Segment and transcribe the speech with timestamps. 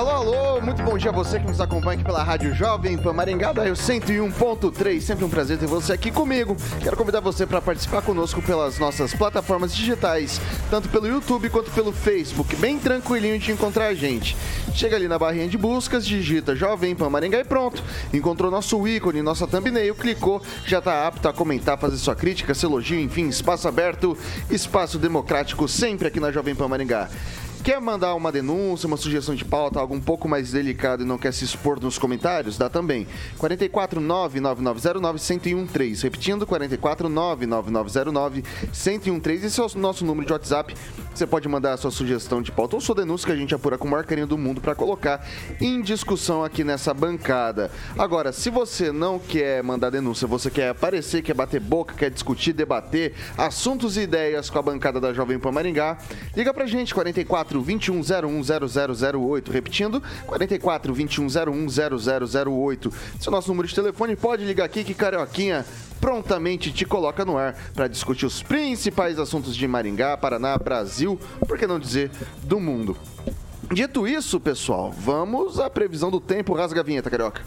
[0.00, 3.12] Alô, alô, muito bom dia a você que nos acompanha aqui pela Rádio Jovem Pan
[3.12, 4.98] Maringá, da 101.3.
[4.98, 6.56] Sempre um prazer ter você aqui comigo.
[6.82, 11.92] Quero convidar você para participar conosco pelas nossas plataformas digitais, tanto pelo YouTube quanto pelo
[11.92, 12.56] Facebook.
[12.56, 14.34] Bem tranquilinho de encontrar a gente.
[14.72, 17.84] Chega ali na barrinha de buscas, digita Jovem Pan Maringá e pronto.
[18.10, 22.70] Encontrou nosso ícone, nossa thumbnail, clicou, já está apto a comentar, fazer sua crítica, seu
[22.70, 24.16] elogio, enfim, espaço aberto,
[24.50, 27.10] espaço democrático sempre aqui na Jovem Pan Maringá.
[27.62, 31.18] Quer mandar uma denúncia, uma sugestão de pauta, algo um pouco mais delicado e não
[31.18, 32.56] quer se expor nos comentários?
[32.56, 33.06] Dá também.
[33.38, 36.02] 449-9909-1013.
[36.02, 39.44] Repetindo, 449-9909-1013.
[39.44, 40.74] Esse é o nosso número de WhatsApp.
[41.14, 43.76] Você pode mandar a sua sugestão de pauta ou sua denúncia que a gente apura
[43.76, 45.28] com o maior carinho do mundo para colocar
[45.60, 47.70] em discussão aqui nessa bancada.
[47.98, 52.54] Agora, se você não quer mandar denúncia, você quer aparecer, quer bater boca, quer discutir,
[52.54, 55.98] debater assuntos e ideias com a bancada da Jovem Pan Maringá,
[56.34, 59.50] liga pra gente, 44 44 0008.
[59.50, 62.92] Repetindo, 44 2101 0008.
[63.18, 64.14] Esse é o nosso número de telefone.
[64.14, 65.64] Pode ligar aqui que Carioquinha
[66.00, 71.58] prontamente te coloca no ar para discutir os principais assuntos de Maringá, Paraná, Brasil, por
[71.58, 72.10] que não dizer
[72.42, 72.96] do mundo.
[73.72, 76.54] Dito isso, pessoal, vamos à previsão do tempo.
[76.54, 77.42] Rasga a vinheta, Carioca.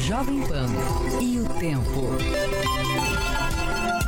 [0.00, 0.66] Jovem Pan
[1.20, 3.33] e o tempo.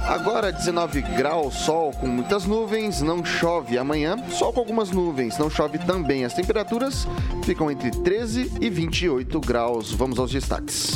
[0.07, 5.51] Agora 19 graus, sol com muitas nuvens, não chove amanhã, sol com algumas nuvens, não
[5.51, 6.25] chove também.
[6.25, 7.09] As temperaturas
[7.45, 9.93] ficam entre 13 e 28 graus.
[9.93, 10.93] Vamos aos destaques.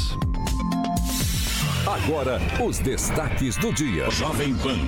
[1.84, 4.08] Agora, os destaques do dia.
[4.10, 4.78] Jovem Pan.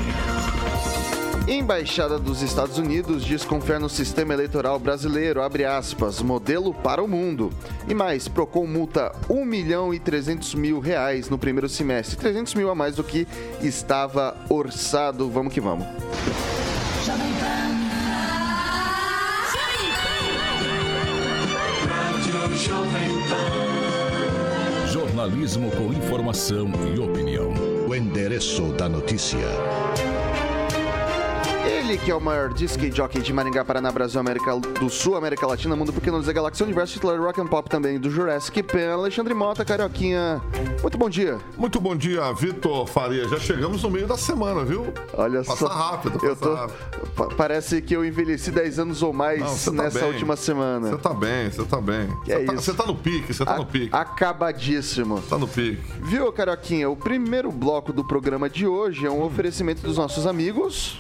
[1.53, 7.07] Embaixada dos Estados Unidos diz confiar no sistema eleitoral brasileiro, abre aspas, modelo para o
[7.07, 7.53] mundo.
[7.87, 12.71] E mais, Procon multa 1 milhão e 300 mil reais no primeiro semestre, 300 mil
[12.71, 13.29] a mais do que
[13.61, 15.29] estava orçado.
[15.29, 15.87] Vamos que vamos.
[24.91, 27.53] Jornalismo com informação e opinião.
[27.87, 29.47] O endereço da notícia.
[31.93, 35.47] Ele que é o maior disc jockey de Maringá, Paraná, Brasil, América do Sul, América
[35.47, 39.35] Latina, Mundo Pequeno, Dizer Galáxia, Universo, titular Rock and Pop também, do Jurassic Pan, Alexandre
[39.35, 40.41] Mota, Carioquinha.
[40.81, 41.39] Muito bom dia.
[41.59, 43.29] Muito bom dia, Vitor Faria.
[43.29, 44.87] Já chegamos no meio da semana, viu?
[45.13, 45.69] Olha passa só.
[45.69, 47.37] rápido, passa eu tô, rápido.
[47.37, 50.09] Parece que eu envelheci 10 anos ou mais Não, tá nessa bem.
[50.09, 50.89] última semana.
[50.89, 52.09] Você tá bem, você tá bem.
[52.25, 52.63] Que Você é tá, isso?
[52.63, 53.91] você tá no pique, você tá no pique.
[53.95, 55.21] Acabadíssimo.
[55.29, 55.83] Tá no pique.
[56.01, 56.89] Viu, Carioquinha?
[56.89, 60.99] O primeiro bloco do programa de hoje é um oferecimento dos nossos amigos.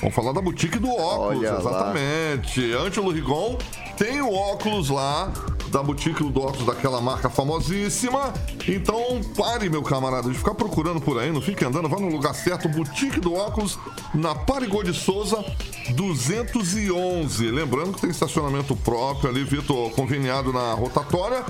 [0.00, 1.58] Vamos falar da boutique do óculos, Olha lá.
[1.60, 2.72] exatamente.
[2.72, 3.58] Ângelo Rigon
[3.96, 5.32] tem o óculos lá
[5.68, 8.32] da boutique do óculos daquela marca famosíssima.
[8.66, 12.34] Então, pare, meu camarada, de ficar procurando por aí, não fique andando, vá no lugar
[12.34, 13.78] certo, boutique do óculos
[14.14, 15.44] na Parigô de Souza
[15.90, 17.50] 211.
[17.50, 21.44] Lembrando que tem estacionamento próprio ali, Vitor, conveniado na rotatória.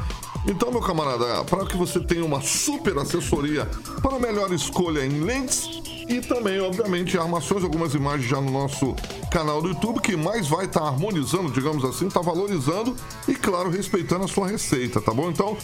[0.46, 3.66] Então, meu camarada, para que você tenha uma super assessoria
[4.02, 5.68] para melhor escolha em lentes
[6.08, 8.94] e também, obviamente, armações, algumas imagens já no nosso
[9.30, 14.24] canal do YouTube, que mais vai estar harmonizando, digamos assim, está valorizando e, claro, respeitando
[14.24, 15.28] a sua receita, tá bom?
[15.28, 15.56] Então,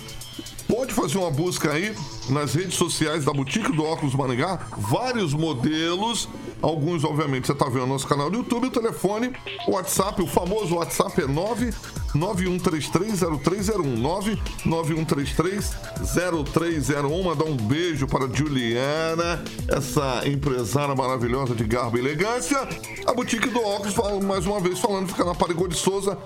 [0.68, 1.96] pode fazer uma busca aí
[2.28, 6.28] nas redes sociais da Boutique do Óculos Maringá, vários modelos,
[6.60, 9.32] alguns, obviamente, você está vendo no nosso canal do YouTube, o telefone,
[9.66, 11.72] o WhatsApp, o famoso WhatsApp é 9
[12.14, 22.58] 91330301 991330301 mandar um beijo para Juliana, essa empresária maravilhosa de garbo e elegância.
[23.06, 23.94] A boutique do óculos,
[24.24, 26.16] mais uma vez falando, fica na Parigô de Souza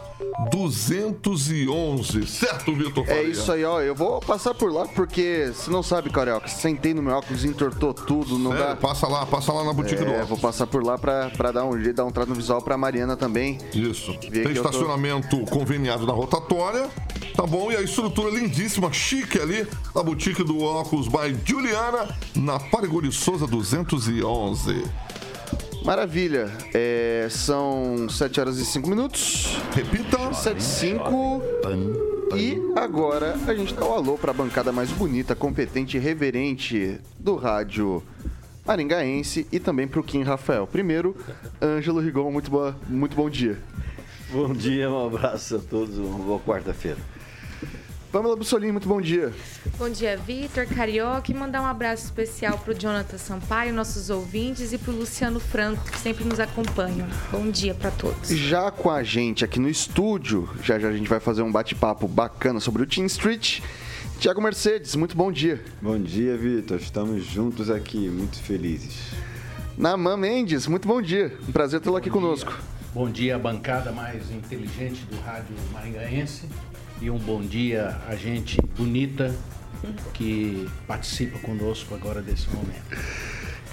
[0.52, 2.26] 211.
[2.26, 3.30] Certo, Vitor É Faria?
[3.30, 3.80] isso aí, ó.
[3.80, 7.92] Eu vou passar por lá porque, se não sabe, Carioca, sentei no meu óculos, entortou
[7.94, 8.66] tudo, não Sério?
[8.68, 8.76] dá.
[8.76, 10.28] Passa lá, passa lá na boutique do É, óculos.
[10.28, 12.76] vou passar por lá pra, pra dar um jeito, dar um trato no visual pra
[12.76, 13.58] Mariana também.
[13.74, 14.12] Isso.
[14.18, 15.38] Tem eu tô- estacionamento
[15.78, 16.88] conveniado na rotatória,
[17.36, 17.70] tá bom?
[17.70, 19.64] E a estrutura lindíssima, chique ali,
[19.94, 24.84] na boutique do óculos by Juliana, na Parigô de Souza 211.
[25.84, 26.52] Maravilha.
[26.74, 29.56] É, são 7 horas e 5 minutos.
[29.72, 30.34] Repita.
[30.34, 31.42] 7 e 5.
[32.36, 37.36] E agora a gente dá o alô pra bancada mais bonita, competente e reverente do
[37.36, 38.02] rádio
[38.66, 40.66] maringaense e também pro Kim Rafael.
[40.66, 41.16] Primeiro,
[41.62, 43.58] Ângelo Rigon, muito, boa, muito bom dia.
[44.30, 46.98] Bom dia, um abraço a todos, uma boa quarta-feira.
[48.12, 49.32] Pamela Bussolini, muito bom dia.
[49.78, 54.70] Bom dia, Vitor, Carioca, e mandar um abraço especial para o Jonathan Sampaio, nossos ouvintes,
[54.74, 57.08] e para o Luciano Franco, que sempre nos acompanham.
[57.30, 58.28] Bom dia para todos.
[58.28, 62.06] Já com a gente aqui no estúdio, já já a gente vai fazer um bate-papo
[62.06, 63.60] bacana sobre o Team Street.
[64.18, 65.62] Tiago Mercedes, muito bom dia.
[65.80, 66.76] Bom dia, Vitor.
[66.76, 68.94] Estamos juntos aqui, muito felizes.
[69.76, 71.34] Naman Mendes, muito bom dia.
[71.48, 72.52] Um prazer tê-lo aqui Bom conosco.
[72.94, 76.48] Bom dia, bancada mais inteligente do rádio maringaense.
[77.02, 79.34] E um bom dia a gente bonita
[80.14, 82.96] que participa conosco agora desse momento.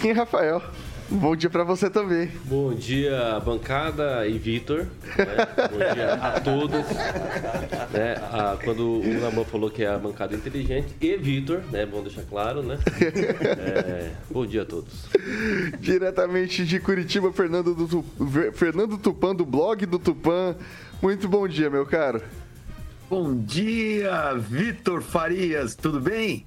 [0.01, 0.61] Kim Rafael,
[1.09, 2.29] bom dia para você também.
[2.45, 4.85] Bom dia, bancada e Vitor.
[5.17, 5.67] Né?
[5.71, 6.85] Bom dia a todos.
[7.91, 8.15] Né?
[8.31, 11.85] Ah, quando o Naman falou que é a bancada inteligente e Vitor, né?
[11.85, 12.79] Bom deixar claro, né?
[13.01, 15.05] É, bom dia a todos.
[15.79, 18.03] Diretamente de Curitiba, Fernando, do
[18.53, 20.55] Fernando Tupan, do blog do Tupan.
[21.01, 22.21] Muito bom dia, meu caro.
[23.09, 26.45] Bom dia, Vitor Farias, tudo bem?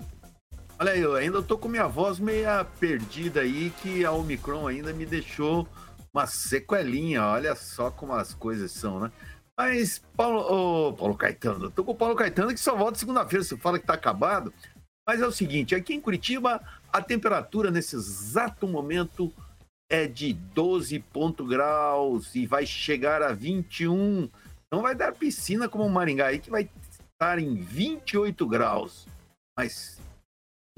[0.80, 4.92] Olha aí, eu ainda tô com minha voz meia perdida aí, que a Omicron ainda
[4.92, 5.66] me deixou
[6.14, 9.10] uma sequelinha, olha só como as coisas são, né?
[9.58, 13.44] Mas, Paulo, ô, Paulo Caetano, eu tô com o Paulo Caetano que só volta segunda-feira,
[13.44, 14.54] você fala que tá acabado.
[15.04, 19.32] Mas é o seguinte, aqui em Curitiba, a temperatura nesse exato momento
[19.90, 24.30] é de 12 ponto graus e vai chegar a 21.
[24.72, 26.70] Não vai dar piscina como o Maringá aí, que vai
[27.12, 29.08] estar em 28 graus.
[29.58, 29.97] Mas,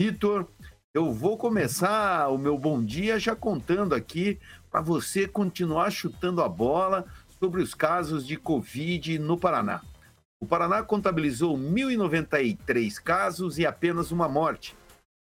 [0.01, 0.49] Vitor,
[0.95, 6.49] eu vou começar o meu bom dia já contando aqui para você continuar chutando a
[6.49, 7.05] bola
[7.39, 9.83] sobre os casos de Covid no Paraná.
[10.43, 14.75] O Paraná contabilizou 1.093 casos e apenas uma morte.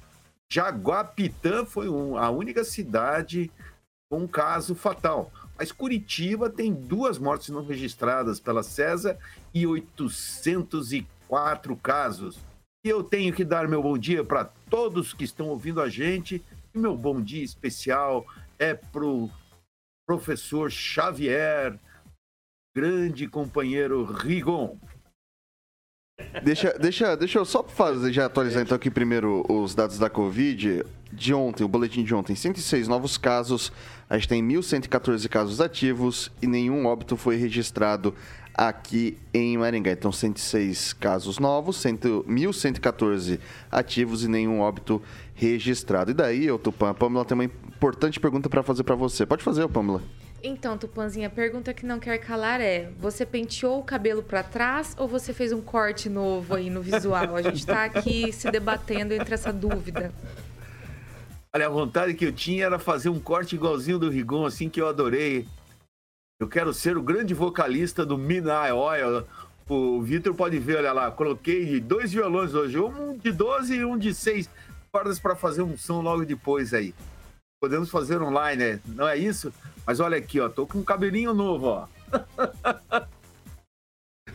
[0.53, 3.51] Jaguapitã foi um- a única cidade
[4.11, 5.31] com um caso fatal.
[5.57, 9.19] Mas Curitiba tem duas mortes não registradas pela CESA
[9.55, 12.39] e 804 casos.
[12.85, 16.43] E eu tenho que dar meu bom dia para todos que estão ouvindo a gente.
[16.75, 18.27] E meu bom dia especial
[18.59, 19.31] é para o
[20.09, 21.79] professor Xavier,
[22.75, 24.77] grande companheiro Rigon.
[26.43, 30.85] Deixa, deixa, deixa eu só fazer, já atualizar então aqui primeiro os dados da Covid.
[31.13, 33.73] De ontem, o boletim de ontem, 106 novos casos,
[34.09, 38.15] a gente tem 1.114 casos ativos e nenhum óbito foi registrado
[38.55, 39.91] aqui em Maringá.
[39.91, 43.41] Então, 106 casos novos, 100 1.114
[43.71, 45.03] ativos e nenhum óbito
[45.35, 46.11] registrado.
[46.11, 49.27] E daí, ô Tupã, a Pamela tem uma importante pergunta para fazer para você.
[49.27, 50.03] Pode fazer, Pamela.
[50.43, 54.95] Então, Tupanzinha, a pergunta que não quer calar é: você penteou o cabelo para trás
[54.99, 57.37] ou você fez um corte novo aí no visual?
[57.37, 60.13] A gente tá aqui se debatendo entre essa dúvida.
[61.53, 64.81] Olha, a vontade que eu tinha era fazer um corte igualzinho do Rigon, assim que
[64.81, 65.47] eu adorei.
[66.39, 69.27] Eu quero ser o grande vocalista do Midnight Oil.
[69.69, 73.99] O Vitor pode ver, olha lá, coloquei dois violões hoje, um de 12 e um
[73.99, 74.49] de 6
[74.91, 76.95] cordas para fazer um som logo depois aí.
[77.61, 78.81] Podemos fazer online, né?
[78.87, 79.53] Não é isso?
[79.87, 81.87] Mas olha aqui, ó, tô com um cabelinho novo, ó.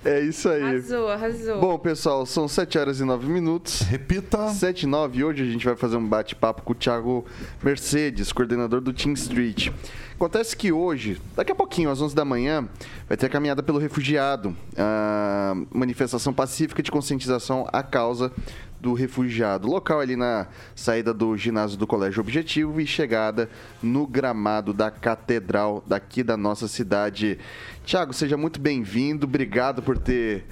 [0.03, 0.61] É isso aí.
[0.61, 1.59] Arrasou, arrasou.
[1.59, 3.81] Bom, pessoal, são 7 horas e 9 minutos.
[3.81, 4.49] Repita.
[4.49, 5.23] 7 e 9.
[5.23, 7.25] Hoje a gente vai fazer um bate-papo com o Thiago
[7.63, 9.69] Mercedes, coordenador do Team Street.
[10.13, 12.69] Acontece que hoje, daqui a pouquinho, às 11 da manhã,
[13.07, 14.55] vai ter a caminhada pelo refugiado.
[14.77, 18.31] A manifestação pacífica de conscientização à causa
[18.85, 19.67] do refugiado.
[19.67, 23.49] Local ali na saída do ginásio do Colégio Objetivo e chegada
[23.81, 27.39] no gramado da Catedral daqui da nossa cidade.
[27.83, 29.25] Tiago, seja muito bem-vindo.
[29.25, 30.45] Obrigado por ter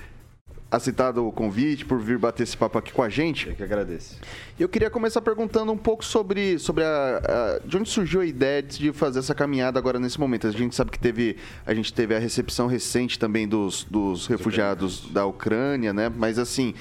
[0.72, 3.48] aceitado o convite, por vir bater esse papo aqui com a gente.
[3.50, 4.18] Eu que agradeço.
[4.60, 8.64] Eu queria começar perguntando um pouco sobre, sobre a, a- de onde surgiu a ideia
[8.64, 10.48] de fazer essa caminhada agora nesse momento.
[10.48, 15.08] A gente sabe que teve a gente teve a recepção recente também dos, dos refugiados
[15.12, 16.10] da Ucrânia, né?
[16.10, 16.74] Mas assim,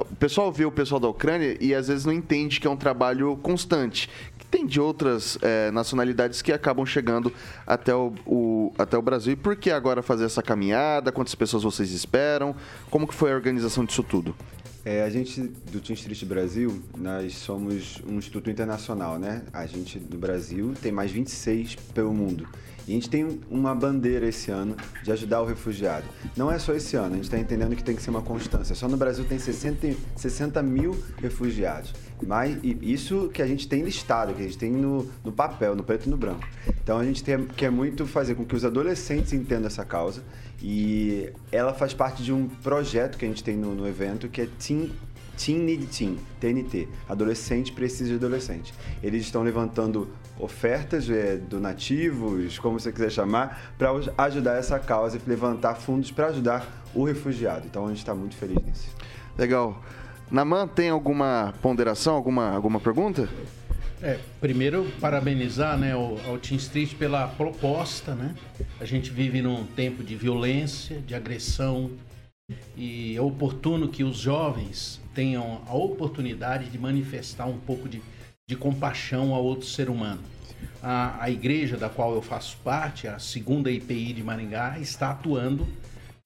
[0.00, 2.76] o pessoal vê o pessoal da Ucrânia e às vezes não entende que é um
[2.76, 4.08] trabalho constante.
[4.38, 7.32] Que tem de outras eh, nacionalidades que acabam chegando
[7.66, 9.32] até o, o- até o Brasil.
[9.32, 11.10] E por que agora fazer essa caminhada?
[11.12, 12.54] Quantas pessoas vocês esperam?
[12.90, 14.34] Como que foi a organização disso tudo?
[14.90, 19.42] É, a gente do Team Street Brasil, nós somos um instituto internacional, né?
[19.52, 22.48] A gente no Brasil tem mais 26 pelo mundo.
[22.86, 26.06] E a gente tem uma bandeira esse ano de ajudar o refugiado.
[26.34, 28.74] Não é só esse ano, a gente está entendendo que tem que ser uma constância.
[28.74, 31.92] Só no Brasil tem 60, 60 mil refugiados.
[32.26, 35.82] Mas isso que a gente tem listado, que a gente tem no, no papel, no
[35.82, 36.46] preto e no branco.
[36.82, 40.22] Então a gente tem, quer muito fazer com que os adolescentes entendam essa causa.
[40.60, 44.42] E ela faz parte de um projeto que a gente tem no, no evento, que
[44.42, 44.90] é Team
[45.38, 46.88] Teen Need Teen, TNT.
[47.08, 48.74] Adolescente precisa de adolescente.
[49.00, 50.08] Eles estão levantando
[50.38, 56.26] ofertas, é, donativos, como você quiser chamar, para ajudar essa causa e levantar fundos para
[56.26, 57.66] ajudar o refugiado.
[57.66, 58.88] Então a gente está muito feliz nisso.
[59.36, 59.80] Legal.
[60.30, 63.28] Naman, tem alguma ponderação, alguma, alguma pergunta?
[64.02, 68.14] É, primeiro, parabenizar né, ao, Team Street pela proposta.
[68.14, 68.34] Né?
[68.78, 71.90] A gente vive num tempo de violência, de agressão,
[72.76, 78.00] e é oportuno que os jovens tenham a oportunidade de manifestar um pouco de,
[78.46, 80.20] de compaixão a outro ser humano.
[80.82, 85.66] A, a igreja da qual eu faço parte, a segunda IPI de Maringá, está atuando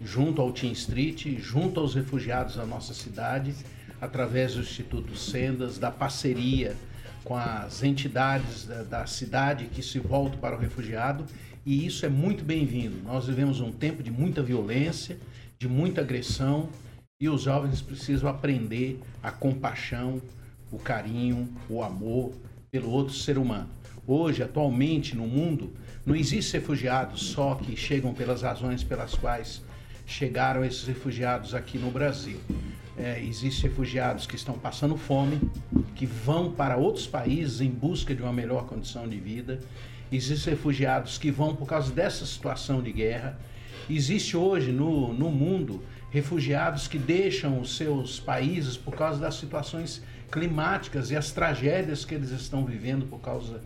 [0.04, 3.54] junto ao Team Street, junto aos refugiados da nossa cidade,
[4.02, 6.76] através do Instituto Sendas, da parceria
[7.22, 11.24] com as entidades da, da cidade que se voltam para o refugiado,
[11.64, 12.96] e isso é muito bem-vindo.
[13.04, 15.16] Nós vivemos um tempo de muita violência,
[15.56, 16.68] de muita agressão,
[17.20, 20.20] e os jovens precisam aprender a compaixão,
[20.72, 22.32] o carinho, o amor
[22.72, 23.68] pelo outro ser humano.
[24.04, 25.72] Hoje, atualmente, no mundo,
[26.04, 29.62] não existe refugiados só que chegam pelas razões pelas quais
[30.04, 32.40] chegaram esses refugiados aqui no Brasil.
[32.96, 35.40] É, existem refugiados que estão passando fome,
[35.94, 39.60] que vão para outros países em busca de uma melhor condição de vida.
[40.10, 43.38] Existem refugiados que vão por causa dessa situação de guerra.
[43.88, 50.02] Existe hoje no, no mundo refugiados que deixam os seus países por causa das situações
[50.30, 53.62] climáticas e as tragédias que eles estão vivendo por causa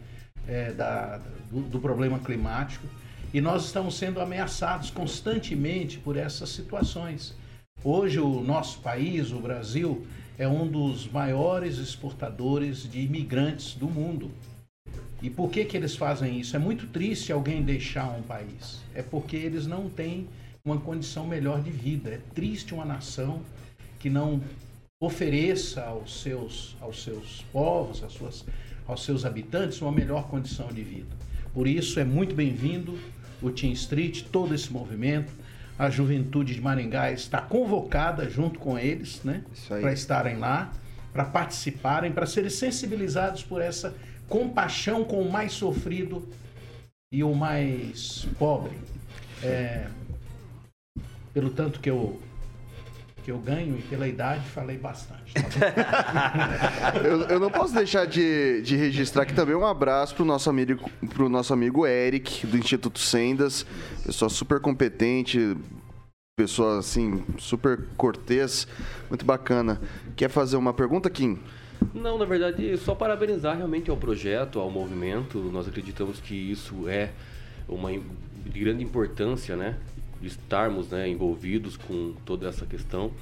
[0.47, 2.87] é, da, do, do problema climático.
[3.35, 7.35] E nós estamos sendo ameaçados constantemente por essas situações.
[7.85, 10.07] Hoje, o nosso país, o Brasil,
[10.39, 14.31] é um dos maiores exportadores de imigrantes do mundo.
[15.23, 16.57] E por que, que eles fazem isso?
[16.57, 18.81] É muito triste alguém deixar um país.
[18.95, 20.27] É porque eles não têm
[20.65, 22.11] uma condição melhor de vida.
[22.11, 23.41] É triste uma nação
[24.01, 24.43] que não
[25.01, 28.45] ofereça aos seus, aos seus povos, às suas,
[28.87, 31.15] aos seus habitantes, uma melhor condição de vida.
[31.55, 32.99] Por isso é muito bem-vindo
[33.41, 35.33] o Team Street, todo esse movimento.
[35.79, 39.45] A juventude de Maringá está convocada junto com eles, né?
[39.69, 40.73] Para estarem lá,
[41.13, 43.95] para participarem, para serem sensibilizados por essa
[44.29, 46.29] compaixão com o mais sofrido
[47.13, 48.77] e o mais pobre.
[49.43, 49.87] É,
[51.33, 52.21] pelo tanto que eu
[53.27, 55.35] que eu ganho e pela idade falei bastante.
[55.35, 60.25] Tá eu, eu, não posso deixar de, de registrar aqui também um abraço para o
[60.25, 63.67] nosso amigo, pro nosso amigo Eric, do Instituto Sendas,
[64.05, 65.57] pessoa super competente,
[66.37, 68.69] pessoa assim, super cortês,
[69.09, 69.81] muito bacana.
[70.15, 71.41] Quer fazer uma pergunta, Kim?
[71.93, 75.41] Não, na verdade, só parabenizar realmente ao projeto, ao movimento.
[75.53, 77.11] Nós acreditamos que isso é
[77.69, 79.77] uma de grande importância, né?
[80.23, 83.13] Estarmos né, envolvidos com toda essa questão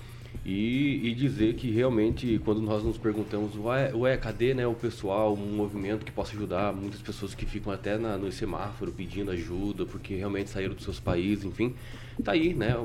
[0.45, 5.33] e, e, dizer que realmente quando nós nos perguntamos ué, ué cadê né, o pessoal,
[5.33, 9.87] um movimento que possa ajudar muitas pessoas que ficam até na, no semáforo pedindo ajuda
[9.87, 11.75] porque realmente saíram dos seus países, enfim,
[12.23, 12.77] tá aí, né?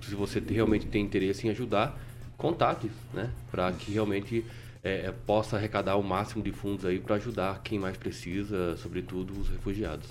[0.00, 1.98] Se você realmente tem interesse em ajudar,
[2.36, 3.30] contate, né?
[3.50, 4.44] Para que realmente
[4.88, 9.48] é, possa arrecadar o máximo de fundos aí para ajudar quem mais precisa, sobretudo os
[9.48, 10.08] refugiados.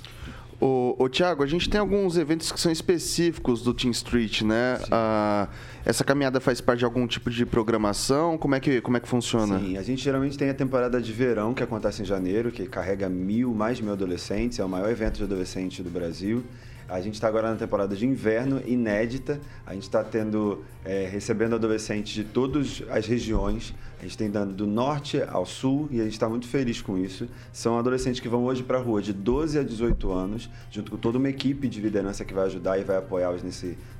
[0.60, 4.80] Ô, ô Tiago, a gente tem alguns eventos que são específicos do Team Street, né?
[4.90, 5.48] Ah,
[5.86, 8.38] essa caminhada faz parte de algum tipo de programação?
[8.40, 9.60] Como é, que, como é que funciona?
[9.60, 13.08] Sim, a gente geralmente tem a temporada de verão, que acontece em janeiro, que carrega
[13.08, 16.44] mil, mais de mil adolescentes, é o maior evento de adolescente do Brasil.
[16.90, 19.42] A gente está agora na temporada de inverno, inédita.
[19.66, 23.74] A gente está tendo, é, recebendo adolescentes de todas as regiões.
[24.00, 26.98] A gente tem dando do norte ao sul e a gente está muito feliz com
[26.98, 27.28] isso.
[27.52, 30.98] São adolescentes que vão hoje para a rua de 12 a 18 anos, junto com
[30.98, 33.42] toda uma equipe de liderança que vai ajudar e vai apoiá-los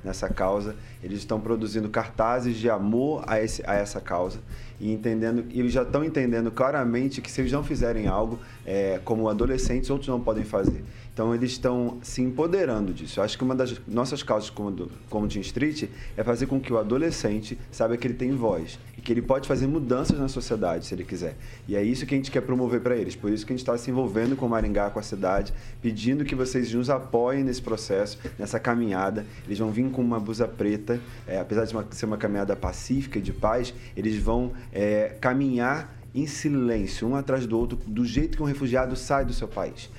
[0.04, 0.76] nessa causa.
[1.02, 4.38] Eles estão produzindo cartazes de amor a, esse, a essa causa
[4.80, 9.28] e entendendo, eles já estão entendendo claramente que se eles não fizerem algo, é, como
[9.28, 10.84] adolescentes, outros não podem fazer.
[11.18, 13.18] Então eles estão se empoderando disso.
[13.18, 16.72] Eu acho que uma das nossas causas como, como Team Street é fazer com que
[16.72, 20.86] o adolescente saiba que ele tem voz e que ele pode fazer mudanças na sociedade
[20.86, 21.36] se ele quiser.
[21.66, 23.16] E é isso que a gente quer promover para eles.
[23.16, 26.24] Por isso que a gente está se envolvendo com o Maringá, com a cidade, pedindo
[26.24, 29.26] que vocês nos apoiem nesse processo, nessa caminhada.
[29.44, 33.20] Eles vão vir com uma blusa preta, é, apesar de uma, ser uma caminhada pacífica,
[33.20, 38.42] de paz, eles vão é, caminhar em silêncio, um atrás do outro, do jeito que
[38.42, 39.90] um refugiado sai do seu país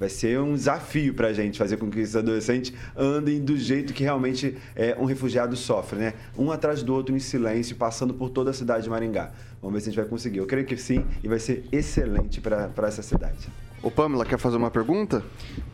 [0.00, 3.92] Vai ser um desafio para a gente fazer com que esses adolescentes andem do jeito
[3.92, 6.14] que realmente é, um refugiado sofre, né?
[6.38, 9.30] Um atrás do outro em silêncio, passando por toda a cidade de Maringá.
[9.60, 10.38] Vamos ver se a gente vai conseguir.
[10.38, 13.50] Eu creio que sim e vai ser excelente para essa cidade.
[13.82, 15.22] Ô Pamela, quer fazer uma pergunta?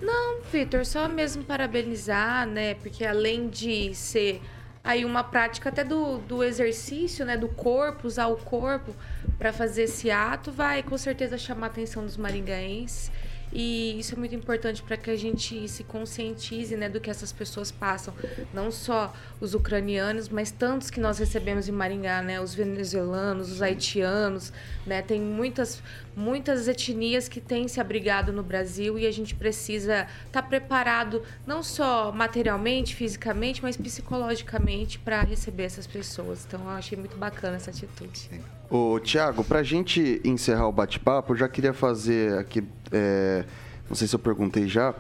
[0.03, 2.75] Não, Vitor, só mesmo parabenizar, né?
[2.75, 4.41] Porque além de ser
[4.87, 7.37] aí uma prática até do, do exercício, né?
[7.37, 8.95] Do corpo, usar o corpo
[9.37, 13.11] para fazer esse ato, vai com certeza chamar a atenção dos maringaenses.
[13.53, 17.33] E isso é muito importante para que a gente se conscientize né, do que essas
[17.33, 18.12] pessoas passam.
[18.53, 22.41] Não só os ucranianos, mas tantos que nós recebemos em Maringá, né?
[22.41, 24.53] Os venezuelanos, os haitianos,
[24.87, 25.00] né?
[25.00, 25.83] Tem muitas,
[26.15, 31.23] muitas etnias que têm se abrigado no Brasil e a gente precisa estar tá preparado
[31.47, 36.45] não só materialmente, fisicamente, mas psicologicamente para receber essas pessoas.
[36.47, 38.29] Então eu achei muito bacana essa atitude.
[38.69, 43.45] Ô, Tiago, para a gente encerrar o bate-papo, eu já queria fazer aqui, é,
[43.89, 44.93] não sei se eu perguntei já,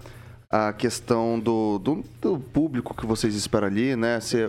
[0.48, 4.20] a questão do, do, do, público que vocês esperam ali, né?
[4.20, 4.48] Você,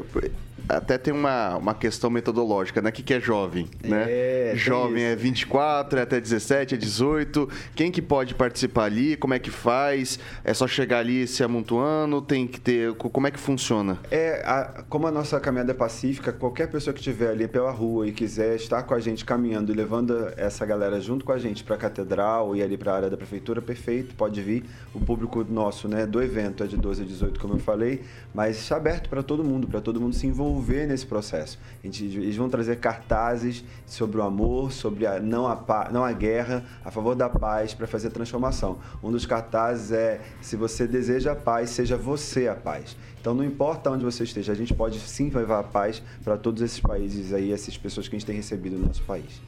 [0.68, 2.90] até tem uma, uma questão metodológica, né?
[2.90, 4.06] O que, que é jovem, né?
[4.08, 7.50] É, jovem é 24, é até 17, é 18.
[7.76, 9.16] Quem que pode participar ali?
[9.16, 10.20] Como é que faz?
[10.44, 12.22] É só chegar ali se amontoando?
[12.22, 12.94] Tem que ter...
[12.96, 13.98] Como é que funciona?
[14.12, 18.08] É, a, como a nossa caminhada é pacífica, qualquer pessoa que estiver ali pela rua
[18.08, 21.64] e quiser estar com a gente caminhando e levando essa galera junto com a gente
[21.64, 24.66] para a catedral e ali para a área da prefeitura, perfeito, pode vir.
[24.94, 28.02] O público nosso, né, do evento é de 12 a 18, como eu falei,
[28.34, 31.60] mas está aberto para todo mundo, para todo mundo se envolver envolver nesse processo.
[31.84, 36.66] Gente, eles vão trazer cartazes sobre o amor, sobre a não a, não a guerra,
[36.84, 38.80] a favor da paz, para fazer a transformação.
[39.04, 42.98] Um dos cartazes é: se você deseja a paz, seja você a paz.
[43.20, 46.62] Então não importa onde você esteja, a gente pode sim levar a paz para todos
[46.62, 49.42] esses países aí, essas pessoas que a gente tem recebido no nosso país.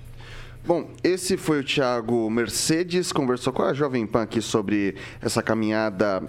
[0.66, 6.22] Bom, esse foi o Thiago Mercedes, conversou com a Jovem Pan aqui sobre essa caminhada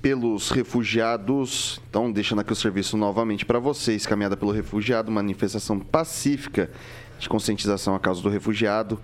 [0.00, 1.80] pelos refugiados.
[1.88, 4.06] Então, deixando aqui o serviço novamente para vocês.
[4.06, 6.70] Caminhada pelo refugiado, manifestação pacífica
[7.18, 8.98] de conscientização à causa do refugiado.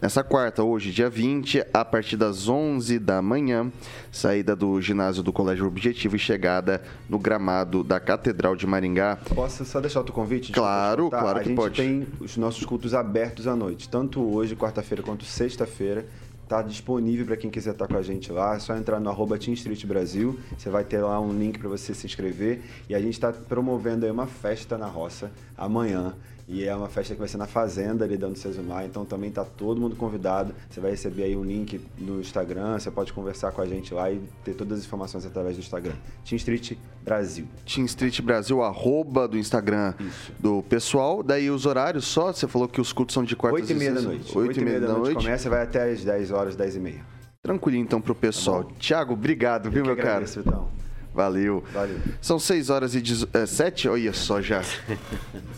[0.00, 3.70] Nessa quarta, hoje, dia 20, a partir das 11 da manhã,
[4.10, 9.18] saída do ginásio do Colégio Objetivo e chegada no gramado da Catedral de Maringá.
[9.34, 10.52] Posso só deixar outro convite?
[10.52, 11.80] Claro, claro que pode.
[11.80, 16.06] A gente tem os nossos cultos abertos à noite, tanto hoje, quarta-feira, quanto sexta-feira.
[16.50, 18.56] Está disponível para quem quiser estar tá com a gente lá.
[18.56, 20.36] É só entrar no arroba Team Street Brasil.
[20.58, 22.60] Você vai ter lá um link para você se inscrever.
[22.88, 26.12] E a gente está promovendo aí uma festa na roça amanhã.
[26.52, 29.44] E é uma festa que vai ser na fazenda ali da Unicesumar, então também está
[29.44, 30.52] todo mundo convidado.
[30.68, 34.10] Você vai receber aí um link no Instagram, você pode conversar com a gente lá
[34.10, 35.92] e ter todas as informações através do Instagram.
[36.24, 36.72] Team Street
[37.04, 37.46] Brasil.
[37.64, 40.32] Team Street Brasil, arroba do Instagram Isso.
[40.40, 41.22] do pessoal.
[41.22, 43.92] Daí os horários só, você falou que os cultos são de quarta Oito e meia
[43.92, 44.36] da noite.
[44.36, 45.14] Oito e meia da noite.
[45.14, 47.04] Começa e vai até as 10 horas, 10 e meia.
[47.44, 48.64] Tranquilinho então pro pessoal.
[48.64, 50.56] Tá Tiago, obrigado, Eu viu, meu agradeço, cara?
[50.56, 50.89] Então.
[51.12, 51.64] Valeu.
[51.72, 51.96] Valeu.
[52.20, 53.02] São 6 horas e
[53.46, 53.88] 7?
[53.88, 54.62] É, Olha só já.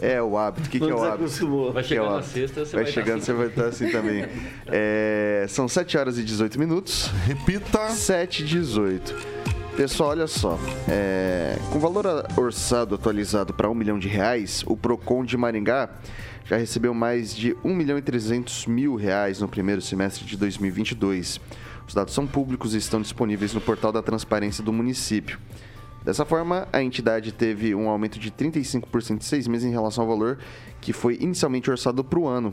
[0.01, 0.67] É o hábito.
[0.67, 1.73] O que, que é o hábito?
[1.73, 3.27] Vai chegando é na sexta, você vai, vai chegando, assim.
[3.27, 4.27] você vai estar assim também.
[4.75, 7.11] É, são 7 horas e 18 minutos.
[7.27, 7.91] Repita.
[7.91, 9.15] 7 e 18.
[9.77, 10.59] Pessoal, olha só.
[10.89, 15.91] É, com valor orçado atualizado para 1 milhão de reais, o PROCON de Maringá
[16.45, 21.41] já recebeu mais de 1 milhão e 300 mil reais no primeiro semestre de 2022.
[21.87, 25.39] Os dados são públicos e estão disponíveis no portal da transparência do município.
[26.05, 30.11] Dessa forma, a entidade teve um aumento de 35% em seis meses em relação ao
[30.11, 30.39] valor
[30.81, 32.53] que foi inicialmente orçado para o ano.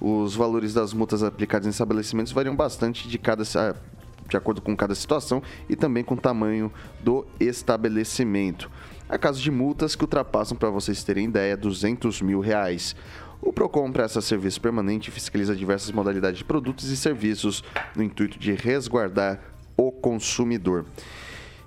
[0.00, 4.94] Os valores das multas aplicadas em estabelecimentos variam bastante de, cada, de acordo com cada
[4.94, 8.70] situação e também com o tamanho do estabelecimento.
[9.08, 12.94] Há casos de multas que ultrapassam, para vocês terem ideia, 200 mil reais.
[13.40, 17.62] O PROCON presta serviço permanente e fiscaliza diversas modalidades de produtos e serviços
[17.94, 19.40] no intuito de resguardar
[19.76, 20.84] o consumidor.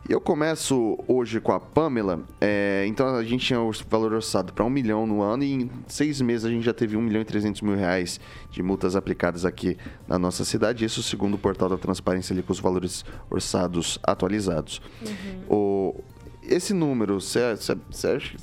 [0.09, 2.21] E eu começo hoje com a Pamela.
[2.41, 5.71] É, então a gente tinha o valor orçado para um milhão no ano e em
[5.87, 9.45] seis meses a gente já teve um milhão e trezentos mil reais de multas aplicadas
[9.45, 10.83] aqui na nossa cidade.
[10.83, 14.81] Isso segundo o portal da transparência ali com os valores orçados atualizados.
[15.01, 15.43] Uhum.
[15.47, 16.03] O,
[16.43, 17.77] esse número, você acha,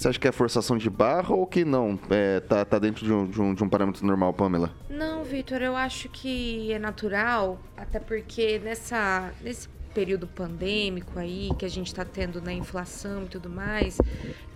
[0.08, 1.98] acha, que é forçação de barra ou que não?
[2.11, 4.72] É, tá, tá dentro de um, de, um, de um parâmetro normal, Pamela?
[4.88, 11.64] Não, Vitor, eu acho que é natural, até porque nessa, nesse período pandêmico aí, que
[11.64, 13.98] a gente está tendo na né, inflação e tudo mais,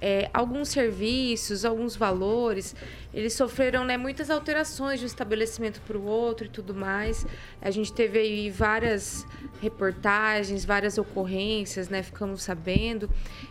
[0.00, 2.74] é, alguns serviços, alguns valores,
[3.14, 7.26] eles sofreram né, muitas alterações de um estabelecimento para o outro e tudo mais.
[7.60, 9.26] A gente teve aí várias
[9.60, 12.02] reportagens, várias ocorrências, né?
[12.02, 13.08] Ficamos sabendo.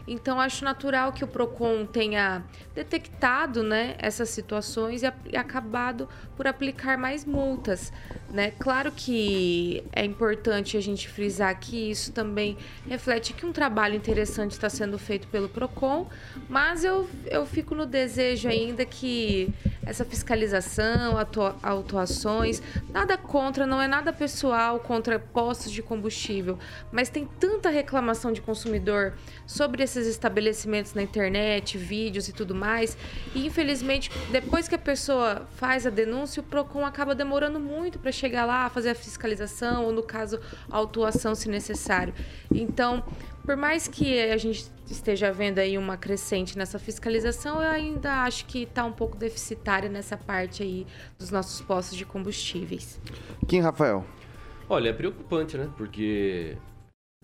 [0.08, 6.48] Então, acho natural que o PROCON tenha detectado né, essas situações e, e acabado por
[6.48, 7.94] aplicar mais multas.
[8.30, 8.52] Né?
[8.60, 14.52] Claro que é importante a gente frisar aqui isso também reflete que um trabalho interessante
[14.52, 16.08] está sendo feito pelo PROCON,
[16.48, 19.50] mas eu, eu fico no desejo ainda que
[19.86, 26.60] essa fiscalização, atua- autuações, nada contra, não é nada pessoal contra postos de combustível,
[26.91, 29.13] mas tem tanta reclamação de consumidor
[29.48, 32.98] sobre esses estabelecimentos na internet, vídeos e tudo mais,
[33.34, 38.12] e infelizmente, depois que a pessoa faz a denúncia, o PROCON acaba demorando muito para
[38.12, 40.39] chegar lá, fazer a fiscalização, ou no caso,
[40.70, 41.61] a autuação se necessário.
[42.54, 43.04] Então,
[43.45, 48.45] por mais que a gente esteja vendo aí uma crescente nessa fiscalização, eu ainda acho
[48.45, 50.86] que está um pouco deficitária nessa parte aí
[51.17, 53.00] dos nossos postos de combustíveis.
[53.47, 54.06] Kim Rafael.
[54.69, 55.69] Olha, é preocupante, né?
[55.78, 56.58] Porque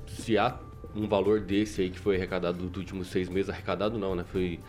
[0.08, 0.60] se há
[0.96, 4.26] um valor desse aí que foi arrecadado dos últimos seis meses, arrecadado não, né?
[4.30, 4.60] Foi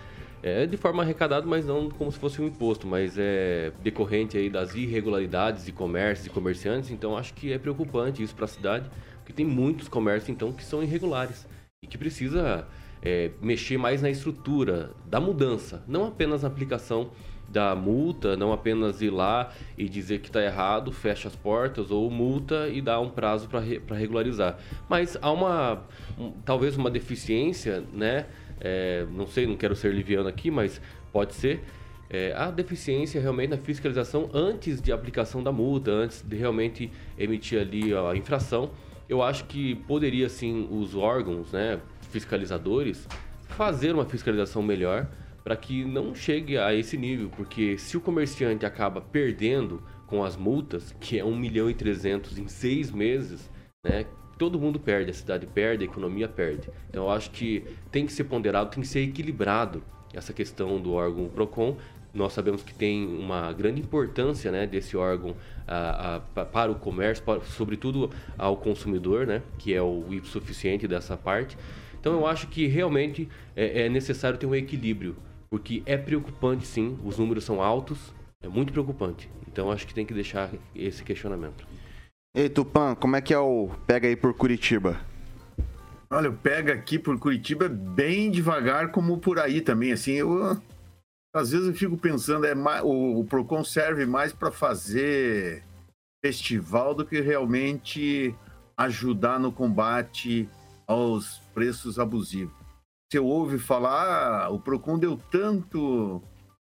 [0.43, 4.49] é, de forma arrecadada, mas não como se fosse um imposto, mas é decorrente aí
[4.49, 8.89] das irregularidades de comércios e comerciantes, então acho que é preocupante isso para a cidade,
[9.19, 11.47] porque tem muitos comércios então que são irregulares
[11.83, 12.67] e que precisa
[13.03, 17.11] é, mexer mais na estrutura da mudança, não apenas na aplicação
[17.49, 22.11] da multa, não apenas ir lá e dizer que está errado, fecha as portas ou
[22.11, 24.59] multa e dá um prazo para re, regularizar.
[24.89, 25.83] Mas há uma,
[26.19, 28.27] um, talvez uma deficiência, né?
[28.61, 30.81] É, não sei, não quero ser liviano aqui, mas
[31.13, 31.63] pode ser.
[32.11, 37.61] É, há deficiência realmente na fiscalização antes de aplicação da multa, antes de realmente emitir
[37.61, 38.71] ali a infração.
[39.09, 43.07] Eu acho que poderia sim os órgãos, né, fiscalizadores,
[43.49, 45.09] fazer uma fiscalização melhor
[45.45, 50.37] para que não chegue a esse nível, porque se o comerciante acaba perdendo com as
[50.37, 53.51] multas, que é 1 milhão e 300 em seis meses,
[53.85, 54.07] né,
[54.39, 56.71] todo mundo perde, a cidade perde, a economia perde.
[56.89, 59.83] Então eu acho que tem que ser ponderado, tem que ser equilibrado
[60.15, 61.77] essa questão do órgão PROCON.
[62.15, 67.23] Nós sabemos que tem uma grande importância né, desse órgão ah, ah, para o comércio,
[67.23, 71.59] para, sobretudo ao consumidor, né, que é o suficiente dessa parte.
[72.01, 75.17] Então eu acho que realmente é, é necessário ter um equilíbrio,
[75.51, 79.29] porque é preocupante sim, os números são altos, é muito preocupante.
[79.47, 81.67] Então acho que tem que deixar esse questionamento.
[82.39, 85.01] Ei, Tupã, como é que é o pega aí por Curitiba?
[86.09, 89.91] Olha, o pega aqui por Curitiba bem devagar, como por aí também.
[89.91, 90.57] Assim, eu
[91.35, 95.65] às vezes eu fico pensando, é mais, o, o Procon serve mais para fazer
[96.25, 98.33] festival do que realmente
[98.77, 100.49] ajudar no combate
[100.87, 102.55] aos preços abusivos.
[103.11, 106.23] Você ouve falar, ah, o Procon deu tanto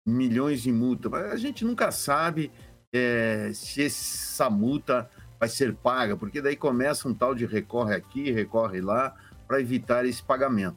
[0.06, 2.52] milhões em multa, mas a gente nunca sabe
[2.94, 8.30] é, se essa multa vai ser paga, porque daí começa um tal de recorre aqui,
[8.30, 9.14] recorre lá,
[9.46, 10.76] para evitar esse pagamento.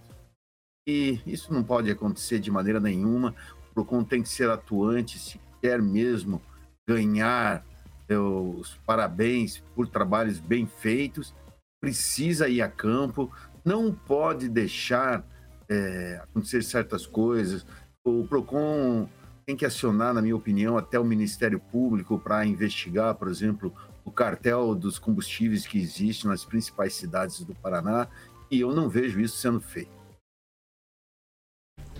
[0.87, 3.35] E isso não pode acontecer de maneira nenhuma.
[3.71, 6.41] O PROCON tem que ser atuante se quer mesmo
[6.87, 7.65] ganhar
[8.07, 11.35] é, os parabéns por trabalhos bem feitos,
[11.81, 13.31] precisa ir a campo,
[13.65, 15.25] não pode deixar
[15.67, 17.65] é, acontecer certas coisas.
[18.05, 19.09] O PROCON
[19.45, 23.73] tem que acionar, na minha opinião, até o Ministério Público para investigar, por exemplo,
[24.07, 28.07] o cartel dos combustíveis que existe nas principais cidades do Paraná,
[28.49, 29.91] e eu não vejo isso sendo feito.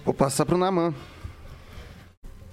[0.05, 0.95] Vou passar para o Naman.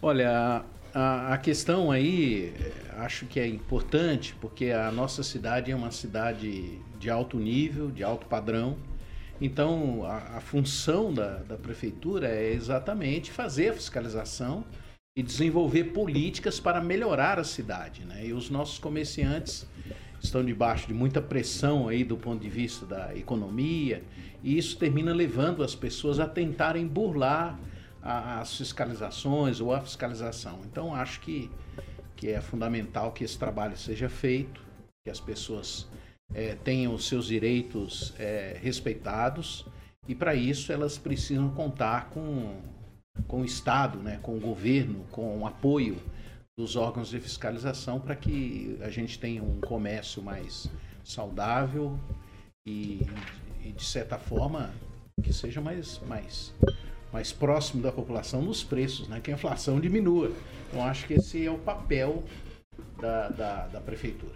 [0.02, 2.52] Olha, a, a, questão aí,
[2.96, 8.02] acho que é importante, porque a nossa cidade é uma cidade de alto nível, de
[8.02, 8.76] alto padrão.
[9.40, 14.64] Então, a, a função da, da prefeitura é exatamente fazer a fiscalização
[15.16, 18.04] e desenvolver políticas para melhorar a cidade.
[18.04, 18.26] Né?
[18.26, 19.66] E os nossos comerciantes
[20.20, 24.02] estão debaixo de muita pressão aí do ponto de vista da economia
[24.42, 27.58] e isso termina levando as pessoas a tentarem burlar
[28.02, 30.60] as fiscalizações ou a fiscalização.
[30.64, 31.50] Então acho que,
[32.16, 34.60] que é fundamental que esse trabalho seja feito,
[35.04, 35.86] que as pessoas
[36.34, 39.64] é, tenham os seus direitos é, respeitados
[40.08, 42.60] e para isso elas precisam contar com,
[43.26, 45.96] com o Estado, né, com o governo, com o apoio
[46.56, 50.70] dos órgãos de fiscalização para que a gente tenha um comércio mais
[51.02, 51.98] saudável
[52.66, 53.06] e,
[53.64, 54.70] e, de certa forma
[55.22, 56.54] que seja mais, mais,
[57.12, 59.20] mais próximo da população nos preços, né?
[59.20, 60.30] que a inflação diminua.
[60.68, 62.22] Então acho que esse é o papel
[63.00, 64.34] da, da, da prefeitura.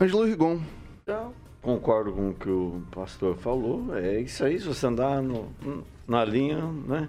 [0.00, 0.60] Ângelo Rigon.
[1.02, 3.94] Então, concordo com o que o pastor falou.
[3.96, 5.52] É isso aí, se você andar no,
[6.08, 7.08] na linha, né?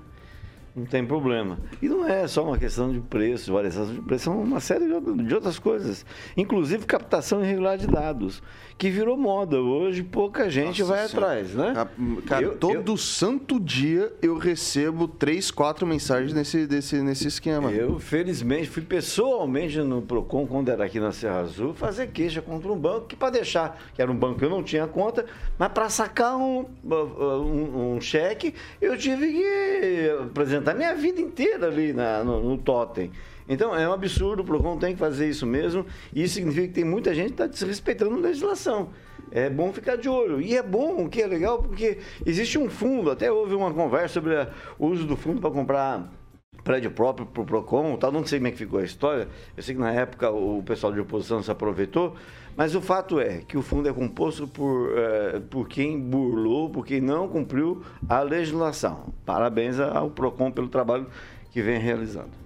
[0.76, 1.58] Não tem problema.
[1.82, 5.34] E não é só uma questão de preço, variação de preço, são uma série de
[5.34, 6.06] outras coisas.
[6.36, 8.44] Inclusive captação irregular de dados,
[8.78, 9.58] que virou moda.
[9.62, 11.26] Hoje pouca gente Nossa vai Senhora.
[11.28, 11.74] atrás, né?
[11.78, 17.72] A- Cara, Eu- todo santo dia eu recebo três, quatro mensagens nesse, desse, nesse esquema.
[17.72, 22.72] Eu, felizmente, fui pessoalmente no PROCON, quando era aqui na Serra Azul, fazer queixa contra
[22.72, 25.26] um banco, que para deixar, que era um banco que eu não tinha conta,
[25.58, 31.94] mas para sacar um, um, um cheque, eu tive que apresentar minha vida inteira ali
[31.94, 33.12] na- no, no totem.
[33.48, 36.74] Então, é um absurdo, o PROCON tem que fazer isso mesmo, e isso significa que
[36.74, 38.90] tem muita gente que está desrespeitando a legislação.
[39.32, 40.42] É bom ficar de olho.
[40.42, 44.16] E é bom, o que é legal, porque existe um fundo, até houve uma conversa
[44.16, 44.34] sobre
[44.80, 46.12] o uso do fundo para comprar
[46.64, 49.62] prédio próprio para o PROCON, tal, não sei como é que ficou a história, eu
[49.62, 52.16] sei que na época o pessoal de oposição se aproveitou,
[52.56, 56.86] mas o fato é que o fundo é composto por, eh, por quem burlou, por
[56.86, 59.14] quem não cumpriu a legislação.
[59.26, 61.08] Parabéns ao PROCON pelo trabalho
[61.52, 62.46] que vem realizando.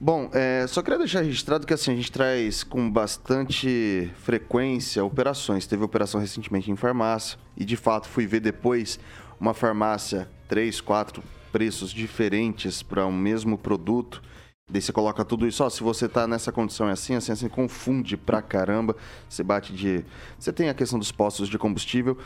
[0.00, 5.66] Bom, é, só queria deixar registrado que assim, a gente traz com bastante frequência operações.
[5.66, 8.98] Teve operação recentemente em farmácia e de fato fui ver depois
[9.40, 14.22] uma farmácia, três, quatro preços diferentes para um mesmo produto.
[14.70, 17.48] Daí você coloca tudo isso, ó, se você tá nessa condição é assim, assim, assim,
[17.48, 18.94] confunde pra caramba.
[19.28, 20.04] Você bate de.
[20.38, 22.18] Você tem a questão dos postos de combustível,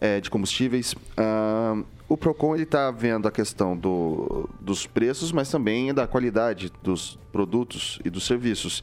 [0.00, 0.94] é, de combustíveis.
[1.16, 6.72] Ah, o Procon ele tá vendo a questão do, dos preços, mas também da qualidade
[6.82, 8.82] dos produtos e dos serviços.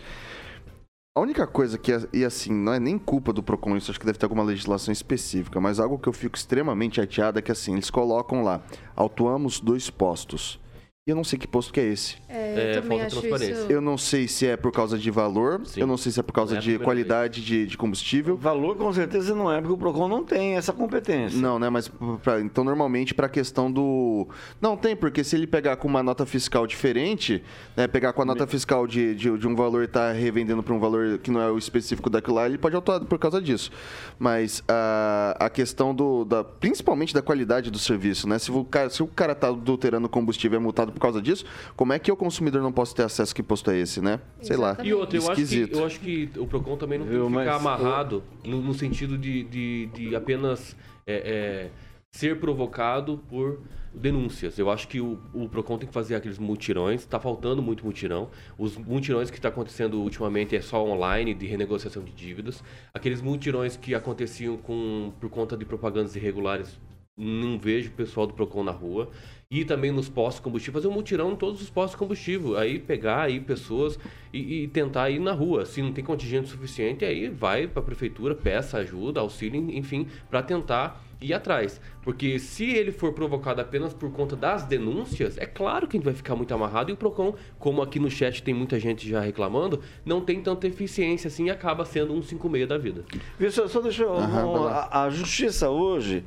[1.18, 4.00] A única coisa que, é- e assim, não é nem culpa do Procon, isso acho
[4.00, 7.54] que deve ter alguma legislação específica, mas algo que eu fico extremamente chateado é que
[7.54, 8.62] assim, eles colocam lá,
[8.94, 10.60] autuamos dois postos.
[11.08, 12.16] E eu não sei que posto que é esse.
[12.28, 13.68] É, eu também acho isso.
[13.70, 16.34] Eu não sei se é por causa de valor, eu não sei se é por
[16.34, 18.36] causa é de qualidade de, de combustível.
[18.36, 21.40] Valor com certeza não é, porque o PROCON não tem essa competência.
[21.40, 21.70] Não, né?
[21.70, 21.92] Mas
[22.24, 24.28] pra- então normalmente para a questão do.
[24.60, 27.44] Não tem, porque se ele pegar com uma nota fiscal diferente,
[27.78, 27.86] né?
[27.88, 30.80] Pegar com a nota fiscal de, de, de um valor e tá revendendo para um
[30.80, 33.70] valor que não é o específico daquilo lá, ele pode autuar por causa disso.
[34.18, 36.26] Mas a, a questão do.
[36.26, 38.40] Da, principalmente da qualidade do serviço, né?
[38.40, 41.46] Se o, cara, se o cara tá adulterando combustível e é multado por causa disso,
[41.76, 43.36] como é que eu, consumidor, não posso ter acesso?
[43.36, 44.20] Que posto é esse, né?
[44.42, 44.76] Sei lá.
[44.84, 47.56] E outra, eu acho, que, eu acho que o PROCON também não tem que ficar
[47.56, 51.70] amarrado no, no sentido de, de, de apenas é, é,
[52.12, 53.60] ser provocado por
[53.94, 54.58] denúncias.
[54.58, 58.30] Eu acho que o, o PROCON tem que fazer aqueles mutirões, está faltando muito mutirão.
[58.58, 62.64] Os mutirões que está acontecendo ultimamente é só online, de renegociação de dívidas.
[62.94, 66.80] Aqueles mutirões que aconteciam com, por conta de propagandas irregulares,
[67.18, 69.10] não vejo o pessoal do PROCON na rua.
[69.50, 72.58] E também nos postos de combustível, fazer um mutirão em todos os postos de combustível.
[72.58, 73.98] Aí pegar aí pessoas
[74.34, 75.66] e, e tentar ir na rua.
[75.66, 80.42] Se não tem contingente suficiente, aí vai para a prefeitura, peça ajuda, auxílio, enfim, para
[80.42, 81.80] tentar ir atrás.
[82.02, 86.06] Porque se ele for provocado apenas por conta das denúncias, é claro que a gente
[86.06, 86.90] vai ficar muito amarrado.
[86.90, 90.68] E o PROCON, como aqui no chat tem muita gente já reclamando, não tem tanta
[90.68, 93.06] eficiência assim e acaba sendo um 56 da vida.
[93.40, 94.16] Viu, só, deixa eu.
[94.16, 96.24] Aham, a, a justiça hoje,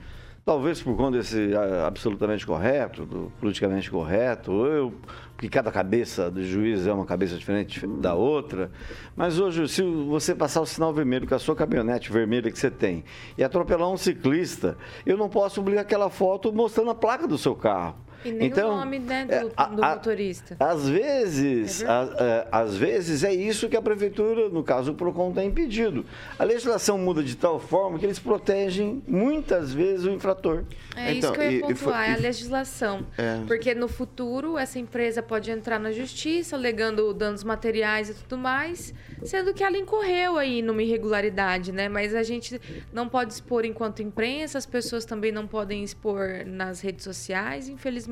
[0.48, 1.50] talvez por conta desse
[1.87, 4.94] absolutamente correto, do politicamente correto, eu,
[5.37, 8.70] porque cada cabeça do juiz é uma cabeça diferente da outra,
[9.14, 12.70] mas hoje, se você passar o sinal vermelho com a sua caminhonete vermelha que você
[12.70, 13.04] tem
[13.37, 17.54] e atropelar um ciclista, eu não posso publicar aquela foto mostrando a placa do seu
[17.54, 18.07] carro.
[18.24, 20.57] E nem Então, o nome né, do, é, a- do a- motorista.
[20.59, 24.94] Às vezes, É a- é, às vezes é isso que a prefeitura, no caso o
[24.94, 26.04] Procon, tem impedido.
[26.38, 30.64] A legislação muda de tal forma que eles protegem muitas vezes o infrator.
[30.96, 33.07] É isso que eu ia pontuar, é a legislação.
[33.16, 33.40] É.
[33.46, 38.92] Porque no futuro essa empresa pode entrar na justiça alegando danos materiais e tudo mais,
[39.22, 41.88] sendo que ela incorreu aí numa irregularidade, né?
[41.88, 42.61] Mas a gente
[42.92, 48.07] não pode expor enquanto imprensa, as pessoas também não podem expor nas redes sociais, infelizmente.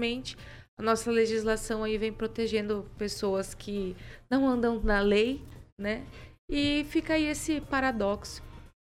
[0.79, 3.97] A nossa legislação aí vem protegendo pessoas que
[4.31, 5.43] não andam na lei,
[5.81, 6.05] né?
[6.49, 8.43] E fica aí esse paradoxo.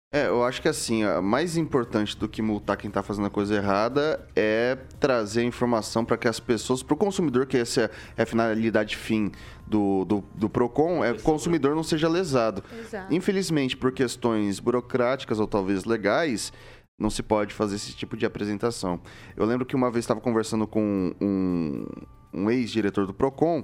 [0.09, 3.29] É, eu acho que assim, a mais importante do que multar quem tá fazendo a
[3.29, 8.25] coisa errada é trazer informação para que as pessoas, pro consumidor, que essa é a
[8.25, 9.31] finalidade fim
[9.65, 12.63] do, do, do PROCON, é que o consumidor não seja lesado.
[12.79, 13.13] Exato.
[13.13, 16.53] Infelizmente, por questões burocráticas ou talvez legais,
[16.99, 18.99] não se pode fazer esse tipo de apresentação.
[19.36, 21.86] Eu lembro que uma vez estava conversando com um,
[22.33, 23.63] um ex-diretor do PROCON,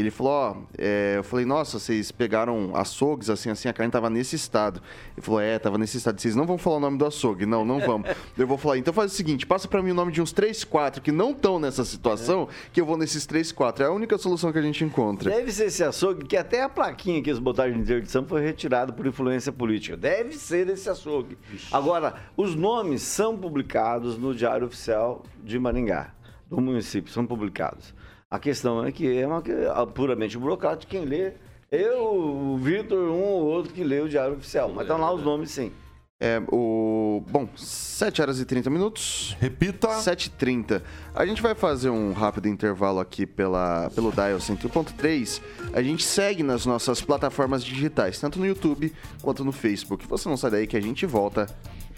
[0.00, 4.08] ele falou, ó, é, eu falei, nossa, vocês pegaram açougues, assim, assim, a carne tava
[4.08, 4.80] nesse estado.
[5.16, 6.20] Ele falou, é, tava nesse estado.
[6.20, 7.44] Vocês não vão falar o nome do açougue.
[7.44, 8.08] Não, não vamos.
[8.38, 10.62] eu vou falar, então faz o seguinte, passa para mim o nome de uns 3,
[10.64, 13.84] 4 que não estão nessa situação, que eu vou nesses 3, 4.
[13.84, 15.30] É a única solução que a gente encontra.
[15.30, 18.92] Deve ser esse açougue que até a plaquinha que eles botaram de interdição foi retirada
[18.92, 19.96] por influência política.
[19.96, 21.36] Deve ser esse açougue.
[21.72, 26.12] Agora, os nomes são publicados no Diário Oficial de Maringá.
[26.48, 27.94] do município são publicados.
[28.30, 30.90] A questão é que é uma, é puramente burocrática.
[30.90, 31.32] Quem lê,
[31.70, 34.68] eu, o Vitor, um ou outro que lê o Diário Oficial.
[34.68, 35.72] Mas estão lá os nomes, sim.
[36.20, 37.22] É, o...
[37.30, 39.36] Bom, 7 horas e 30 minutos.
[39.40, 39.88] Repita.
[39.88, 40.82] 7h30.
[41.14, 45.40] A gente vai fazer um rápido intervalo aqui pela, pelo Dial 101.3.
[45.72, 50.06] A gente segue nas nossas plataformas digitais, tanto no YouTube quanto no Facebook.
[50.06, 51.46] Você não sai daí que a gente volta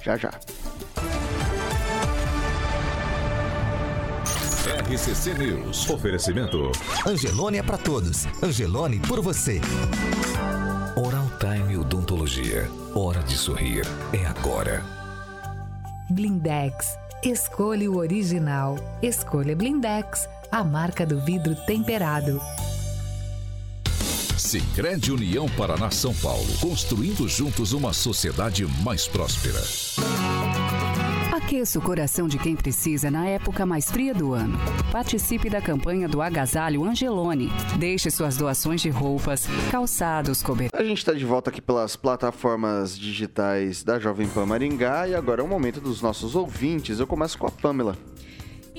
[0.03, 0.31] já já.
[4.91, 5.89] RCC News.
[5.89, 6.73] Oferecimento.
[7.07, 8.27] Angelone é pra todos.
[8.43, 9.61] Angelone por você.
[10.97, 12.69] Oral Time Odontologia.
[12.93, 13.87] Hora de sorrir.
[14.13, 14.85] É agora.
[16.11, 16.99] Blindex.
[17.23, 18.77] Escolha o original.
[19.01, 22.41] Escolha Blindex, a marca do vidro temperado.
[24.37, 29.63] Sicredi União Paraná São Paulo, construindo juntos uma sociedade mais próspera.
[31.51, 34.57] Aqueça o coração de quem precisa na época mais fria do ano.
[34.93, 37.51] Participe da campanha do Agasalho Angelone.
[37.77, 40.87] Deixe suas doações de roupas, calçados, cobertores.
[40.87, 45.43] A gente está de volta aqui pelas plataformas digitais da Jovem Pan Maringá e agora
[45.43, 47.01] é o momento dos nossos ouvintes.
[47.01, 47.99] Eu começo com a Pamela.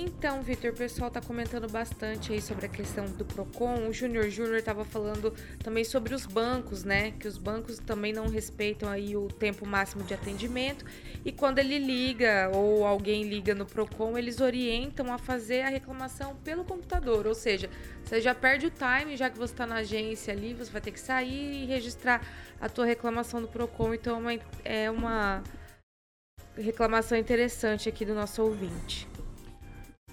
[0.04, 3.88] Então, Vitor, o pessoal tá comentando bastante aí sobre a questão do Procon.
[3.88, 5.32] O Júnior Júnior estava falando
[5.64, 7.12] também sobre os bancos, né?
[7.12, 10.84] Que os bancos também não respeitam aí o tempo máximo de atendimento.
[11.24, 16.36] E quando ele liga ou alguém liga no Procon, eles orientam a fazer a reclamação
[16.38, 17.28] pelo computador.
[17.28, 17.70] Ou seja,
[18.04, 20.92] você já perde o time, já que você está na agência ali, você vai ter
[20.92, 22.26] que sair e registrar
[22.60, 23.94] a tua reclamação no Procon.
[23.94, 25.44] Então, é uma, é uma
[26.58, 29.11] reclamação interessante aqui do nosso ouvinte.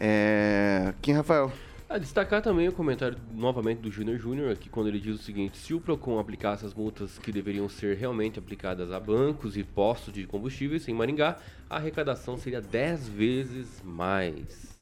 [0.00, 0.94] É.
[1.02, 1.52] Quem, Rafael?
[1.88, 5.56] A destacar também o comentário novamente do Júnior Júnior aqui quando ele diz o seguinte:
[5.56, 10.12] se o Procon aplicasse as multas que deveriam ser realmente aplicadas a bancos e postos
[10.12, 14.76] de combustíveis em Maringá, a arrecadação seria 10 vezes mais.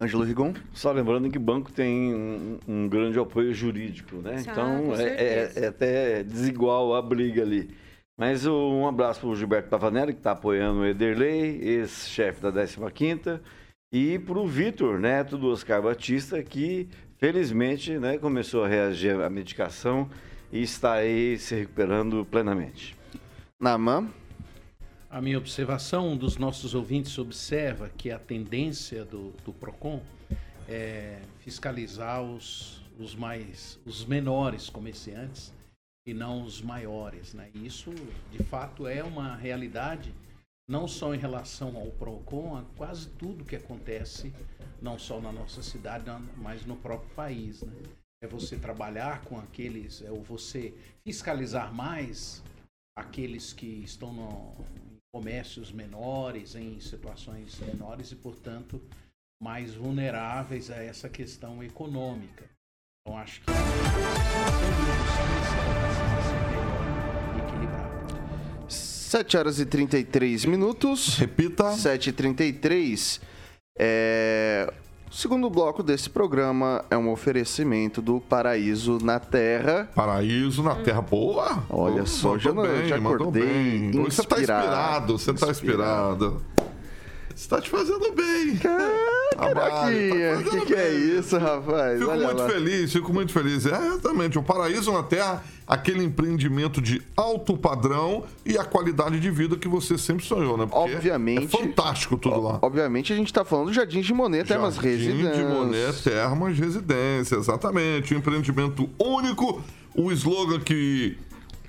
[0.00, 0.54] Ângelo Rigon?
[0.72, 4.36] Só lembrando que o banco tem um, um grande apoio jurídico, né?
[4.36, 7.70] Ah, então é, é- é até desigual a briga ali.
[8.18, 13.40] Mas um abraço para o Gilberto Pavanelli, que está apoiando o Ederlei, ex-chefe da 15ª,
[13.92, 19.28] e para o Vitor Neto, do Oscar Batista, que felizmente né, começou a reagir à
[19.28, 20.08] medicação
[20.52, 22.96] e está aí se recuperando plenamente.
[23.58, 24.08] Naman?
[25.10, 30.00] A minha observação, um dos nossos ouvintes observa que a tendência do, do PROCON
[30.68, 35.52] é fiscalizar os, os mais os menores comerciantes
[36.06, 37.34] e não os maiores.
[37.34, 37.50] Né?
[37.54, 37.90] E isso,
[38.30, 40.14] de fato, é uma realidade,
[40.70, 44.32] não só em relação ao PROCON, a quase tudo que acontece,
[44.80, 46.04] não só na nossa cidade,
[46.36, 47.60] mas no próprio país.
[47.62, 47.72] Né?
[48.22, 52.40] É você trabalhar com aqueles, é você fiscalizar mais
[52.96, 58.80] aqueles que estão no, em comércios menores, em situações menores e, portanto,
[59.42, 62.48] mais vulneráveis a essa questão econômica.
[63.02, 63.46] Então, acho que.
[69.10, 71.16] 7 horas e 33 minutos.
[71.18, 71.72] Repita.
[71.72, 73.20] 7 e 33
[73.76, 74.72] É...
[75.10, 79.90] O segundo bloco desse programa é um oferecimento do Paraíso na Terra.
[79.96, 81.00] Paraíso na Terra.
[81.00, 81.64] Boa!
[81.68, 84.00] Olha só, já, bem, já acordei bem.
[84.00, 86.26] Hoje Você tá inspirado, você tá inspirado.
[86.26, 86.69] inspirado.
[87.40, 88.54] Você tá te fazendo bem.
[89.34, 91.98] Caraquinha, tá o que, que é isso, rapaz?
[91.98, 92.48] Fico Olha muito lá.
[92.50, 93.64] feliz, fico muito feliz.
[93.64, 94.38] É, exatamente.
[94.38, 99.68] O Paraíso na Terra, aquele empreendimento de alto padrão e a qualidade de vida que
[99.68, 100.66] você sempre sonhou, né?
[100.66, 101.46] Porque Obviamente.
[101.46, 102.58] É fantástico tudo lá.
[102.60, 105.36] Obviamente a gente tá falando do Jardim de Monet, Termas Jardim Residências.
[105.38, 108.14] de Monet Termas Residência, exatamente.
[108.14, 109.62] Um empreendimento único,
[109.94, 111.16] o slogan que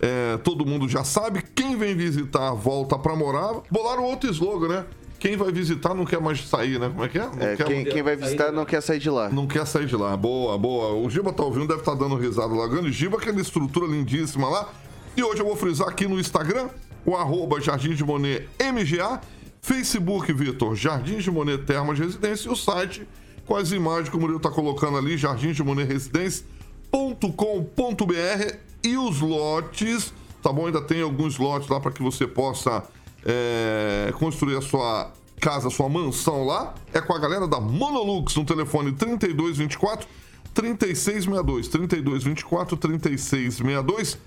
[0.01, 1.41] é, todo mundo já sabe.
[1.55, 3.61] Quem vem visitar volta pra morar.
[3.71, 4.85] Bolaram outro slogan, né?
[5.21, 6.89] Quem vai visitar não quer mais sair, né?
[6.89, 7.21] Como é que é?
[7.21, 9.29] Não É, quer quem, quem vai visitar não quer sair de lá.
[9.29, 10.17] Não quer sair de lá.
[10.17, 10.95] Boa, boa.
[10.95, 12.67] O Giba tá ouvindo, deve estar dando risada lá.
[12.67, 14.67] Grande Giba, aquela estrutura lindíssima lá.
[15.15, 16.69] E hoje eu vou frisar aqui no Instagram,
[17.05, 19.21] o arroba Jardim de Monet MGA,
[19.61, 23.07] Facebook, Vitor, Jardim de Monet Termas Residência e o site
[23.45, 29.19] com as imagens que o Murilo tá colocando ali, Jardim de Monet Residência.com.br e os
[29.19, 30.65] lotes, tá bom?
[30.65, 32.83] Ainda tem alguns lotes lá para que você possa
[33.25, 36.73] é, construir a sua casa, a sua mansão lá.
[36.93, 40.07] É com a galera da Monolux no telefone 3224
[40.53, 41.67] 3662.
[41.67, 44.17] 3224 3662.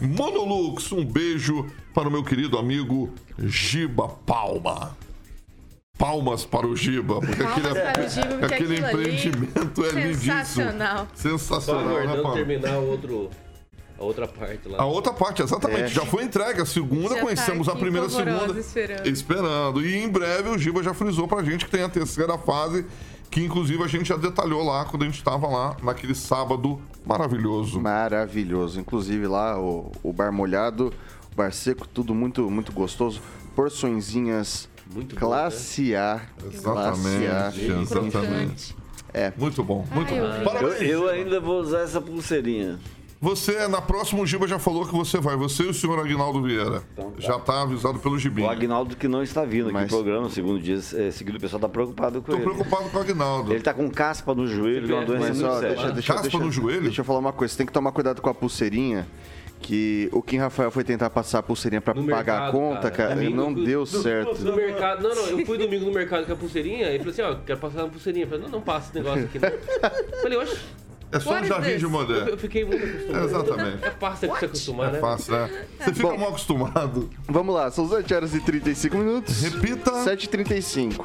[0.00, 4.96] Monolux, um beijo para o meu querido amigo Giba Palma.
[5.96, 10.32] Palmas para o Giba, porque Palmas aquele, para o Giba, porque aquele empreendimento é lindíssimo.
[10.32, 11.08] sensacional.
[11.14, 12.36] Só Sensacional, né, aguardando Paulo?
[12.36, 13.30] terminar o outro,
[13.98, 14.82] a outra parte lá.
[14.82, 15.82] A outra parte, exatamente.
[15.82, 15.88] É.
[15.88, 16.60] Já foi entregue.
[16.60, 18.58] A segunda, Já tá conhecemos a aqui primeira e segunda.
[18.60, 19.06] esperando.
[19.08, 19.86] Esperando.
[19.86, 22.84] E em breve o Giba já frisou pra gente que tem a terceira fase,
[23.30, 27.80] que inclusive a gente já detalhou lá quando a gente estava lá naquele sábado maravilhoso.
[27.80, 28.80] Maravilhoso.
[28.80, 30.92] Inclusive lá o, o bar molhado,
[31.32, 33.20] o bar seco, tudo muito, muito gostoso.
[33.54, 36.20] Porçõezinhas Muito bom, classe A.
[36.62, 37.50] Classe A.
[37.52, 38.76] Exatamente, exatamente.
[39.12, 39.32] É.
[39.36, 40.26] Muito bom, muito Ai, bom.
[40.26, 40.80] eu- Parabéns.
[40.82, 42.78] Eu, eu ainda vou usar essa pulseirinha.
[43.24, 45.34] Você, na próxima, o Giba já falou que você vai.
[45.34, 46.82] Você e o senhor Aguinaldo Vieira.
[47.18, 48.46] Já tá avisado pelo Gibinho.
[48.46, 51.40] O Agnaldo que não está vindo aqui Mas- no programa, segundo dias, é, segundo o
[51.40, 52.42] pessoal está preocupado com Tô ele.
[52.42, 53.50] preocupado com o Aguinaldo.
[53.52, 55.74] Ele está com caspa no joelho, é uma doença Mas, muito ó, séria.
[55.74, 56.82] deixa, deixa, Caspa deixa, no joelho?
[56.82, 57.50] Deixa eu falar uma coisa.
[57.52, 59.06] Você tem que tomar cuidado com a pulseirinha.
[59.60, 62.90] Que o Kim Rafael foi tentar passar a pulseirinha pra No pagar mercado, a conta,
[62.90, 64.44] cara, e Domingo não deu no- certo.
[64.44, 67.22] No mercado, não, não, eu fui domingo no mercado com a pulseirinha e falei assim,
[67.22, 68.26] ó, quero passar uma pulseirinha.
[68.26, 70.20] Eu falei, não, não passa esse negócio aqui, não.
[70.20, 70.58] falei, oxe.
[71.14, 71.78] É só um what this?
[71.80, 72.14] de modé.
[72.22, 73.24] Eu, eu fiquei muito acostumado.
[73.24, 73.84] Exatamente.
[73.84, 75.00] É fácil de se acostumar, É né?
[75.00, 75.64] fácil, né?
[75.78, 77.10] Você fica mal acostumado.
[77.28, 79.42] Vamos lá, são 7 horas e 35 minutos.
[79.42, 79.90] Repita.
[79.92, 81.04] 7h35.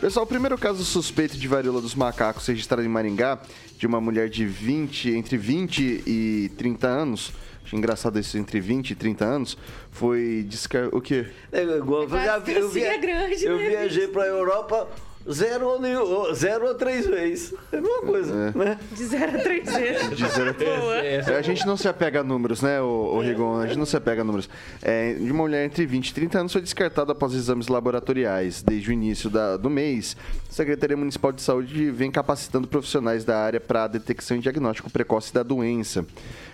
[0.00, 3.38] Pessoal, o primeiro caso suspeito de varíola dos macacos registrado em Maringá,
[3.78, 7.32] de uma mulher de 20, entre 20 e 30 anos.
[7.64, 9.58] Acho engraçado isso, entre 20 e 30 anos.
[9.90, 10.88] Foi descar...
[10.92, 11.26] O quê?
[11.50, 14.86] É igual, eu, vi- eu, Parecia grande, eu né, viajei para a Europa
[15.32, 17.54] zero ou, nenhum, zero ou três vezes.
[17.72, 18.78] É a mesma coisa, né?
[18.92, 20.16] De 0 a 3 vezes.
[20.16, 20.96] De zero a Boa.
[20.96, 23.58] É, a gente não se apega a números, né, o, Rigon?
[23.60, 24.48] A gente não se apega a números.
[24.82, 28.62] É, de uma mulher entre 20 e 30 anos foi descartada após exames laboratoriais.
[28.62, 30.16] Desde o início da- do mês,
[30.48, 34.90] a Secretaria Municipal de Saúde vem capacitando profissionais da área para a detecção e diagnóstico
[34.90, 36.04] precoce da doença.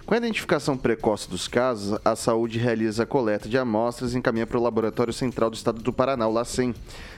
[0.05, 4.47] Com a identificação precoce dos casos, a saúde realiza a coleta de amostras e encaminha
[4.47, 6.75] para o Laboratório Central do Estado do Paraná, o LACEN,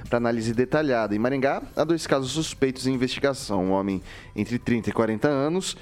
[0.09, 1.15] para análise detalhada.
[1.15, 3.65] Em Maringá, há dois casos suspeitos em investigação.
[3.65, 4.03] Um homem
[4.37, 5.77] entre 30 e 40 anos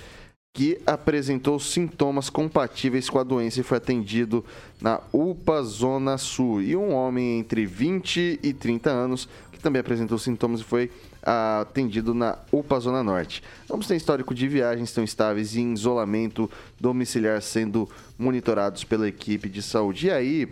[0.54, 4.44] que apresentou sintomas compatíveis com a doença e foi atendido
[4.80, 6.62] na UPA Zona Sul.
[6.62, 11.11] E um homem entre 20 e 30 anos que também apresentou sintomas e foi ah,
[11.22, 13.42] atendido na UPA Zona Norte.
[13.70, 16.50] Ambos têm histórico de viagens, estão estáveis em isolamento
[16.80, 20.08] domiciliar sendo monitorados pela equipe de saúde.
[20.08, 20.48] E aí,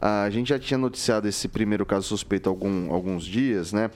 [0.00, 3.90] a gente já tinha noticiado esse primeiro caso suspeito há algum, alguns dias, né?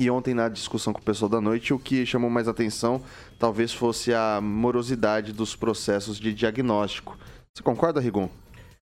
[0.00, 3.02] E ontem, na discussão com o pessoal da noite, o que chamou mais atenção
[3.36, 7.18] talvez fosse a morosidade dos processos de diagnóstico.
[7.52, 8.28] Você concorda, Rigon?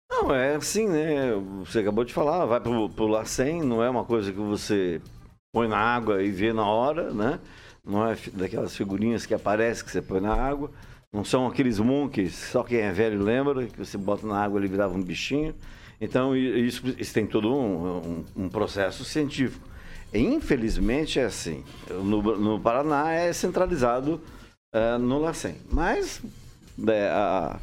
[0.10, 1.32] Não, é assim, né?
[1.60, 5.00] Você acabou de falar, vai pro, pro LACEN, não é uma coisa que você
[5.56, 7.40] põe na água e vê na hora, né?
[7.82, 10.70] Não é daquelas figurinhas que aparecem que você põe na água.
[11.14, 14.68] Não são aqueles monkeys, só quem é velho lembra, que você bota na água ele
[14.68, 15.56] virava um bichinho.
[16.02, 19.66] Então, isso, isso tem todo um, um- um processo científico.
[20.14, 21.64] E, infelizmente é assim.
[21.90, 24.20] No, no Paraná é centralizado
[24.74, 25.56] eh, no LACEN.
[25.72, 26.22] Mas
[26.86, 27.58] é, a-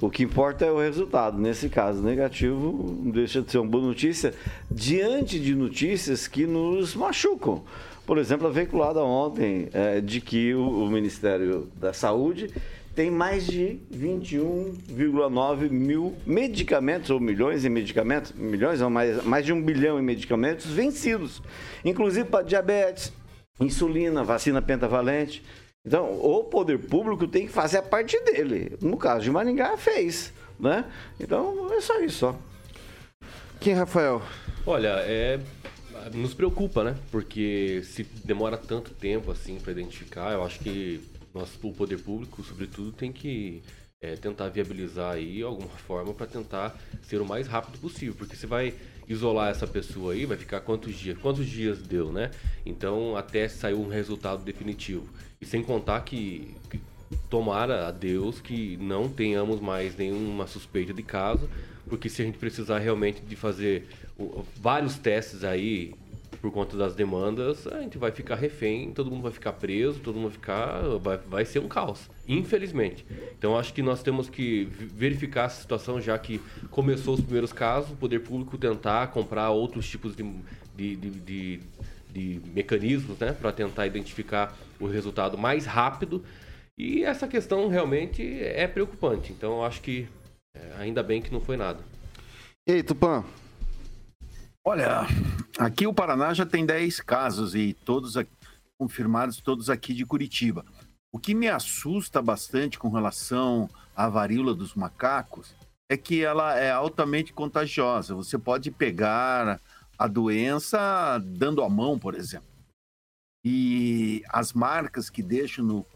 [0.00, 1.38] o que importa é o resultado.
[1.38, 4.34] Nesse caso negativo, deixa de ser uma boa notícia
[4.70, 7.62] diante de notícias que nos machucam.
[8.06, 12.50] Por exemplo, a veiculada ontem eh, de que o, o Ministério da Saúde
[12.94, 19.52] tem mais de 21,9 mil medicamentos, ou milhões em medicamentos, milhões ou mais, mais de
[19.52, 21.42] um bilhão em medicamentos vencidos,
[21.84, 23.12] inclusive para diabetes,
[23.58, 25.42] insulina, vacina pentavalente.
[25.86, 28.76] Então, o poder público tem que fazer a parte dele.
[28.80, 30.84] No caso de Maringá, fez, né?
[31.20, 32.34] Então, é só isso, ó.
[33.60, 34.22] Quem, Rafael?
[34.66, 35.38] Olha, é
[36.12, 36.96] nos preocupa, né?
[37.10, 41.00] Porque se demora tanto tempo assim para identificar, eu acho que
[41.32, 43.62] nós, o poder público, sobretudo, tem que
[44.00, 48.46] é, tentar viabilizar aí alguma forma para tentar ser o mais rápido possível, porque você
[48.46, 48.74] vai
[49.08, 51.18] isolar essa pessoa aí, vai ficar quantos dias?
[51.18, 52.30] Quantos dias deu, né?
[52.64, 55.08] Então, até sair um resultado definitivo.
[55.44, 56.80] E sem contar que, que
[57.28, 61.50] tomara a Deus que não tenhamos mais nenhuma suspeita de caso,
[61.86, 63.86] porque se a gente precisar realmente de fazer
[64.56, 65.92] vários testes aí
[66.40, 70.14] por conta das demandas, a gente vai ficar refém, todo mundo vai ficar preso, todo
[70.14, 70.80] mundo vai ficar.
[70.98, 73.04] Vai, vai ser um caos, infelizmente.
[73.38, 74.64] Então acho que nós temos que
[74.94, 76.40] verificar essa situação, já que
[76.70, 80.22] começou os primeiros casos, o poder público tentar comprar outros tipos de,
[80.74, 81.60] de, de, de-
[82.14, 86.24] de mecanismos né, para tentar identificar o resultado mais rápido.
[86.76, 89.32] E essa questão realmente é preocupante.
[89.32, 90.08] Então eu acho que
[90.56, 91.80] é, ainda bem que não foi nada.
[92.66, 93.24] E aí, Tupã?
[94.66, 95.06] Olha,
[95.58, 98.30] aqui o Paraná já tem 10 casos e todos aqui-
[98.78, 100.64] confirmados, todos aqui de Curitiba.
[101.12, 105.54] O que me assusta bastante com relação à varíola dos macacos
[105.88, 108.14] é que ela é altamente contagiosa.
[108.14, 109.60] Você pode pegar
[109.98, 112.48] a doença dando a mão, por exemplo.
[113.44, 115.86] E as marcas que deixam no,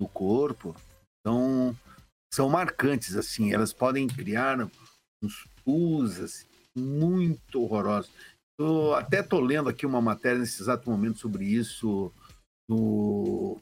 [0.00, 0.74] no corpo
[1.26, 1.76] são,
[2.32, 3.52] são marcantes, assim.
[3.52, 4.58] Elas podem criar
[5.22, 6.46] uns pus, assim,
[6.76, 8.12] muito horrorosos.
[8.58, 12.12] Eu até estou lendo aqui uma matéria nesse exato momento sobre isso
[12.68, 13.58] no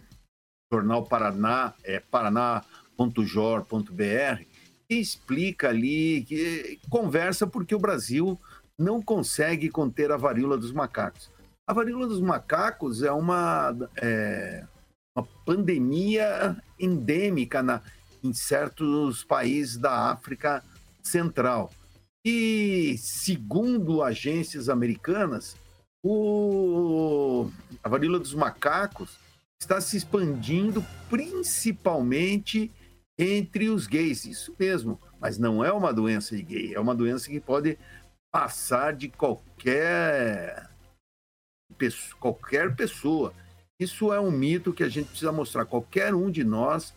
[0.72, 4.44] jornal Paraná, é paraná.jor.br,
[4.88, 8.38] que explica ali, que conversa porque o Brasil
[8.78, 11.30] não consegue conter a varíola dos macacos.
[11.68, 14.64] A varíola dos macacos é uma, é,
[15.14, 17.82] uma pandemia endêmica na,
[18.24, 20.64] em certos países da África
[21.02, 21.70] Central.
[22.24, 25.58] E, segundo agências americanas,
[26.02, 27.50] o,
[27.84, 29.18] a varíola dos macacos
[29.60, 32.72] está se expandindo principalmente
[33.18, 34.24] entre os gays.
[34.24, 37.78] Isso mesmo, mas não é uma doença de gay, é uma doença que pode
[38.32, 40.67] passar de qualquer,
[42.18, 43.34] qualquer pessoa.
[43.80, 45.64] Isso é um mito que a gente precisa mostrar.
[45.64, 46.94] Qualquer um de nós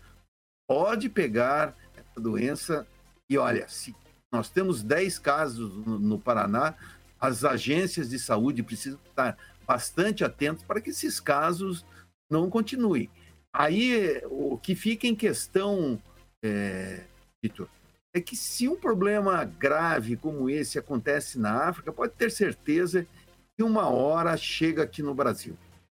[0.67, 2.87] pode pegar essa doença.
[3.29, 3.95] E olha, se
[4.31, 6.75] nós temos 10 casos no, Paraná,
[7.19, 11.85] as agências de saúde precisam estar bastante atentas para que esses casos
[12.29, 13.09] não continuem.
[13.53, 16.01] Aí, o que fica em questão,
[16.43, 17.03] é,
[17.43, 17.67] Vitor,
[18.13, 23.20] é que se um problema grave como esse acontece na África, pode ter certeza que
[23.63, 25.57] uma hora chega aqui no Brasil.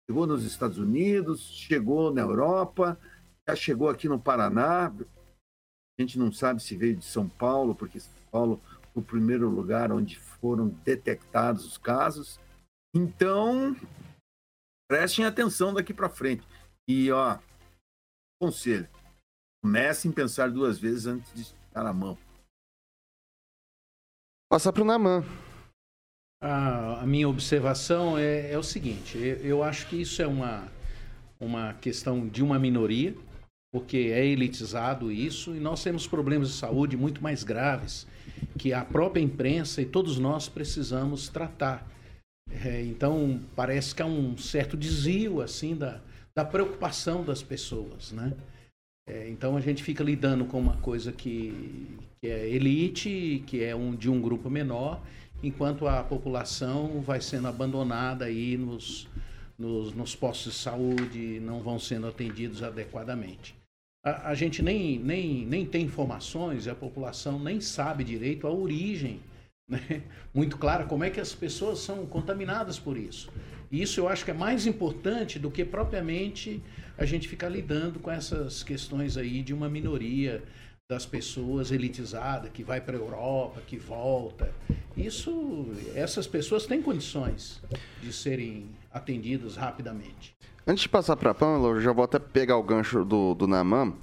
[0.09, 2.99] Chegou nos Estados Unidos, chegou na Europa,
[3.47, 4.87] já chegou aqui no Paraná.
[4.87, 8.61] A gente não sabe se veio de São Paulo, porque São Paulo
[8.93, 12.39] foi o primeiro lugar onde foram detectados os casos.
[12.93, 13.75] Então,
[14.89, 16.45] prestem atenção daqui para frente.
[16.87, 17.39] E, ó,
[18.41, 18.89] conselho,
[19.63, 22.17] comecem a pensar duas vezes antes de esticar a mão.
[24.49, 25.23] Passar para o Naman.
[26.41, 30.67] A, a, minha observação é, é o seguinte: eu, eu, acho que isso é uma,
[31.39, 33.13] uma questão de uma minoria,
[33.71, 38.07] porque é elitizado isso, e nós temos problemas de saúde muito mais graves
[38.57, 41.87] que a própria imprensa e todos nós precisamos tratar.
[42.65, 46.01] É, então, parece que há um certo desvio assim da,
[46.35, 48.33] da preocupação das pessoas, né?
[49.07, 53.75] É, então a gente fica lidando com uma coisa que, que é elite, que é
[53.75, 55.01] um, de um grupo menor,
[55.43, 59.07] enquanto a população vai sendo abandonada aí nos,
[59.57, 63.55] nos, nos postos de saúde, não vão sendo atendidos adequadamente.
[64.03, 69.19] A, a, gente nem, nem, nem tem informações, a população nem sabe direito a origem
[69.71, 70.03] né?
[70.33, 73.31] muito clara como é que as pessoas são contaminadas por isso.
[73.71, 76.61] E isso eu acho que é mais importante do que propriamente
[76.97, 80.43] a gente ficar lidando com essas questões aí de uma minoria
[80.91, 84.51] das pessoas elitizada que vai para a Europa, que volta.
[84.97, 87.61] Isso, essas pessoas têm condições
[88.01, 90.35] de serem atendidas rapidamente.
[90.67, 93.47] Antes de passar para a Pamela, eu já vou até pegar o gancho do, do
[93.47, 93.93] Naman.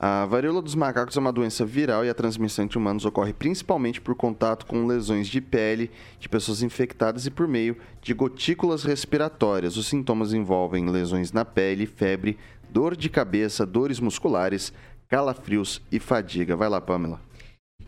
[0.00, 4.00] A varíola dos macacos é uma doença viral e a transmissão entre humanos ocorre principalmente
[4.00, 9.76] por contato com lesões de pele de pessoas infectadas e por meio de gotículas respiratórias.
[9.76, 12.38] Os sintomas envolvem lesões na pele, febre,
[12.70, 14.72] dor de cabeça, dores musculares,
[15.08, 16.54] calafrios e fadiga.
[16.54, 17.20] Vai lá, Pamela.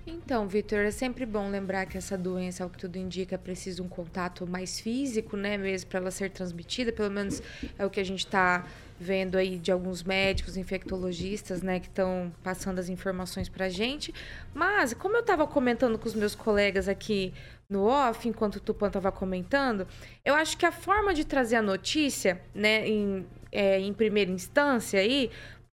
[0.06, 3.88] Então, Vitor, é sempre bom lembrar que essa doença, ao que tudo indica, precisa um
[3.88, 6.92] contato mais físico, né, mesmo para ela ser transmitida.
[6.92, 7.42] Pelo menos
[7.78, 8.64] é o que a gente está
[8.98, 14.12] vendo aí de alguns médicos, infectologistas, né, que estão passando as informações para a gente.
[14.54, 17.32] Mas, como eu estava comentando com os meus colegas aqui
[17.68, 19.86] no off, enquanto o Tupan estava comentando,
[20.24, 25.00] eu acho que a forma de trazer a notícia, né, em, é, em primeira instância
[25.00, 25.30] aí,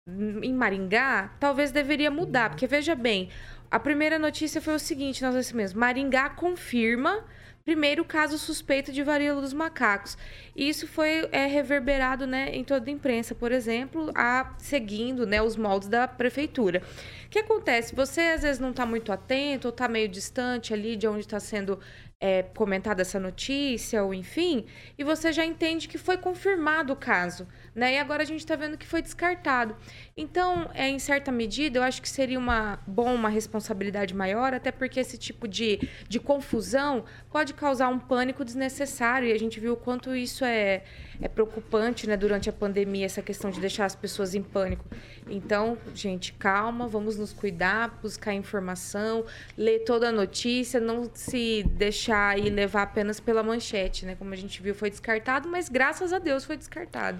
[0.07, 3.31] em Maringá, talvez deveria mudar, porque veja bem,
[3.71, 7.25] a primeira notícia foi o seguinte, nós mesmo, Maringá confirma
[7.65, 10.19] primeiro caso suspeito de varíola dos macacos.
[10.57, 15.41] E isso foi é, reverberado né, em toda a imprensa, por exemplo, a, seguindo né,
[15.41, 16.83] os moldes da prefeitura.
[17.27, 17.95] O que acontece?
[17.95, 21.39] Você às vezes não está muito atento, ou está meio distante ali de onde está
[21.39, 21.79] sendo
[22.21, 24.67] é, comentada essa notícia, ou enfim,
[24.99, 27.47] e você já entende que foi confirmado o caso.
[27.75, 27.95] Né?
[27.95, 29.75] E agora a gente está vendo que foi descartado.
[30.15, 34.71] Então, é, em certa medida, eu acho que seria uma bom uma responsabilidade maior, até
[34.71, 39.29] porque esse tipo de, de confusão pode causar um pânico desnecessário.
[39.29, 40.83] E a gente viu o quanto isso é,
[41.21, 44.85] é preocupante né, durante a pandemia, essa questão de deixar as pessoas em pânico.
[45.27, 49.25] Então, gente, calma, vamos nos cuidar, buscar informação,
[49.57, 54.15] ler toda a notícia, não se deixar aí levar apenas pela manchete, né?
[54.15, 57.19] Como a gente viu, foi descartado, mas graças a Deus foi descartado.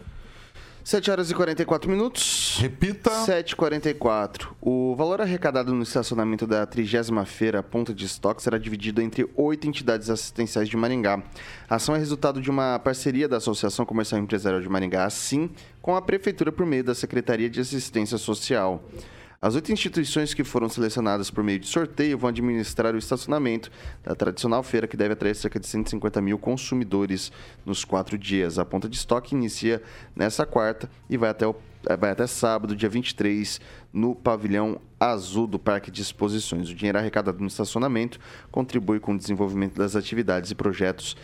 [0.85, 2.59] 7 horas e 44 minutos.
[2.61, 3.11] Repita.
[3.11, 4.49] 7h44.
[4.61, 9.69] O valor arrecadado no estacionamento da 30 Feira Ponta de Estoque será dividido entre oito
[9.69, 11.23] entidades assistenciais de Maringá.
[11.69, 15.95] A ação é resultado de uma parceria da Associação Comercial Empresarial de Maringá, assim, com
[15.95, 18.83] a Prefeitura por meio da Secretaria de Assistência Social.
[19.43, 23.73] As oito instituições que foram selecionadas por meio de sorteio vão administrar o estacionamento
[24.05, 27.33] da tradicional feira, que deve atrair cerca de 150 mil consumidores
[27.67, 28.57] nos quatro dias.
[28.57, 29.83] A ponta de estoque inicia
[30.15, 31.57] nessa quarta e vai até, o,
[31.89, 33.61] eh, vai até sábado, dia 23,
[33.93, 36.71] no pavilhão azul do Parque de Exposições.
[36.71, 41.17] O dinheiro arrecadado no estacionamento contribui com o desenvolvimento das atividades e projetos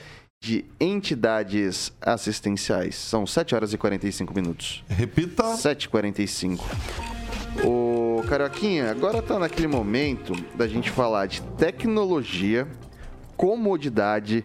[0.43, 2.97] de entidades assistenciais.
[2.97, 4.83] São 7 horas e 45 minutos.
[4.89, 5.45] Repita.
[5.55, 6.59] 7h45.
[8.19, 12.67] Ô, Carioquinha, agora tá naquele momento da gente falar de tecnologia,
[13.37, 14.45] comodidade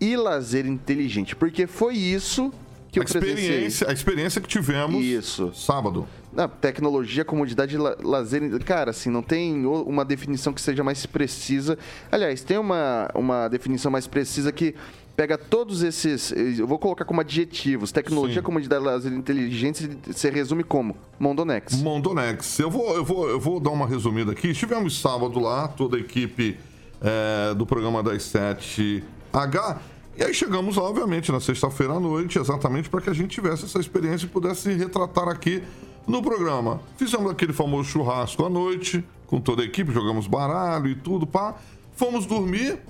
[0.00, 1.36] e lazer inteligente.
[1.36, 2.50] Porque foi isso
[2.90, 3.88] que eu a experiência, presenciei.
[3.90, 5.52] a experiência que tivemos Isso.
[5.54, 6.08] sábado.
[6.32, 8.42] Na tecnologia, comodidade e la- lazer.
[8.64, 11.76] Cara, assim, não tem uma definição que seja mais precisa.
[12.10, 14.74] Aliás, tem uma, uma definição mais precisa que
[15.22, 16.32] pega todos esses.
[16.32, 17.92] Eu vou colocar como adjetivos.
[17.92, 18.44] Tecnologia, Sim.
[18.44, 19.88] comodidade, lazer inteligência.
[20.10, 20.96] Se resume como?
[21.16, 21.80] Mondonex.
[21.80, 22.58] Mondonex.
[22.58, 24.48] Eu vou, eu, vou, eu vou dar uma resumida aqui.
[24.48, 26.58] Estivemos sábado lá, toda a equipe
[27.00, 29.78] é, do programa das 7H.
[30.16, 33.78] E aí chegamos, obviamente, na sexta-feira à noite, exatamente para que a gente tivesse essa
[33.78, 35.62] experiência e pudesse retratar aqui
[36.04, 36.80] no programa.
[36.96, 41.54] Fizemos aquele famoso churrasco à noite, com toda a equipe, jogamos baralho e tudo, pá.
[41.94, 42.80] Fomos dormir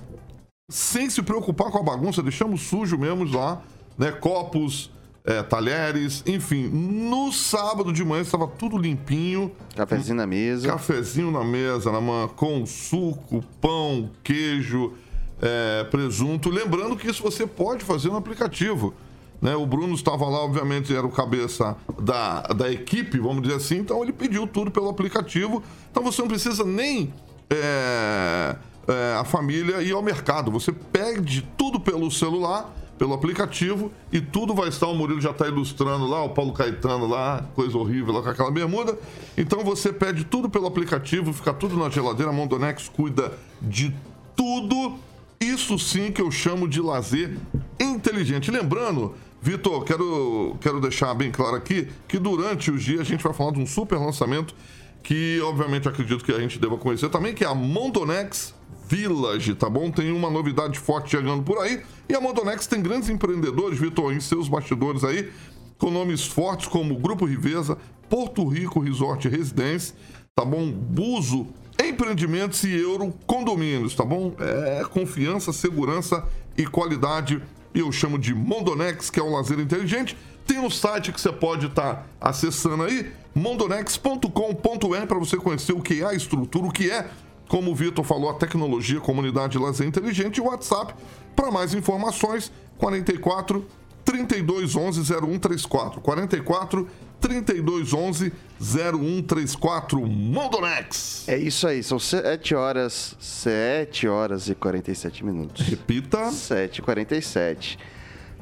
[0.69, 3.61] sem se preocupar com a bagunça, deixamos sujo mesmo lá,
[3.97, 4.11] né?
[4.11, 4.91] Copos,
[5.25, 6.67] é, talheres, enfim.
[6.67, 9.51] No sábado de manhã estava tudo limpinho.
[9.75, 10.67] Cafezinho na mesa.
[10.67, 14.93] Cafezinho na mesa, na mão, com suco, pão, queijo,
[15.41, 16.49] é, presunto.
[16.49, 18.93] Lembrando que isso você pode fazer no aplicativo.
[19.41, 19.55] Né?
[19.55, 24.01] O Bruno estava lá, obviamente, era o cabeça da, da equipe, vamos dizer assim, então
[24.01, 25.61] ele pediu tudo pelo aplicativo.
[25.91, 27.13] Então você não precisa nem
[27.49, 28.55] é,
[28.87, 30.51] é, a família ir ao mercado.
[30.51, 34.87] Você pede tudo pelo celular, pelo aplicativo, e tudo vai estar.
[34.87, 38.51] O Murilo já está ilustrando lá, o Paulo Caetano lá, coisa horrível lá com aquela
[38.51, 38.97] bermuda.
[39.37, 42.31] Então você pede tudo pelo aplicativo, fica tudo na geladeira.
[42.31, 43.93] A Mondonex cuida de
[44.35, 44.95] tudo.
[45.39, 47.37] Isso sim que eu chamo de lazer
[47.79, 48.49] inteligente.
[48.49, 53.33] Lembrando, Vitor, quero, quero deixar bem claro aqui que durante os dias a gente vai
[53.33, 54.55] falar de um super lançamento
[55.03, 58.55] que, obviamente, acredito que a gente deva conhecer também, que é a Mondonex
[58.87, 59.89] Village, tá bom?
[59.89, 61.81] Tem uma novidade forte chegando por aí.
[62.07, 65.31] E a Mondonex tem grandes empreendedores, Vitor, em seus bastidores aí,
[65.77, 67.77] com nomes fortes como Grupo Riveza,
[68.09, 69.95] Porto Rico Resort Residência,
[70.35, 70.71] tá bom?
[70.71, 71.47] Buzo
[71.81, 74.33] Empreendimentos e Euro Condomínios, tá bom?
[74.39, 76.23] É confiança, segurança
[76.57, 77.41] e qualidade.
[77.73, 80.15] Eu chamo de Mondonex, que é um lazer inteligente.
[80.45, 86.01] Tem um site que você pode estar acessando aí, mondonex.com.br, para você conhecer o que
[86.01, 87.09] é a estrutura, o que é,
[87.53, 90.95] como o Vitor falou, a tecnologia, comunidade lazer inteligente e WhatsApp
[91.35, 93.63] para mais informações, 44
[94.03, 96.01] 3211 0134.
[96.01, 96.87] 44
[97.21, 100.01] 3211 0134.
[100.01, 101.29] Mondonex.
[101.29, 105.63] É isso aí, são 7 horas, 7 horas e 47 minutos.
[105.67, 106.31] Repita.
[106.31, 107.77] 7 e 47.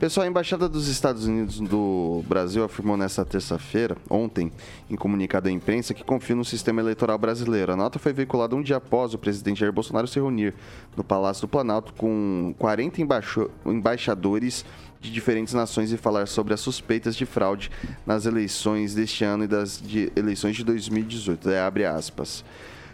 [0.01, 4.51] Pessoal, a Embaixada dos Estados Unidos do Brasil afirmou nesta terça-feira, ontem,
[4.89, 7.71] em comunicado à imprensa, que confia no sistema eleitoral brasileiro.
[7.71, 10.55] A nota foi veiculada um dia após o presidente Jair Bolsonaro se reunir
[10.97, 14.65] no Palácio do Planalto com 40 embaixo- embaixadores
[14.99, 17.69] de diferentes nações e falar sobre as suspeitas de fraude
[18.03, 21.47] nas eleições deste ano e das de- eleições de 2018.
[21.47, 22.43] É, abre aspas.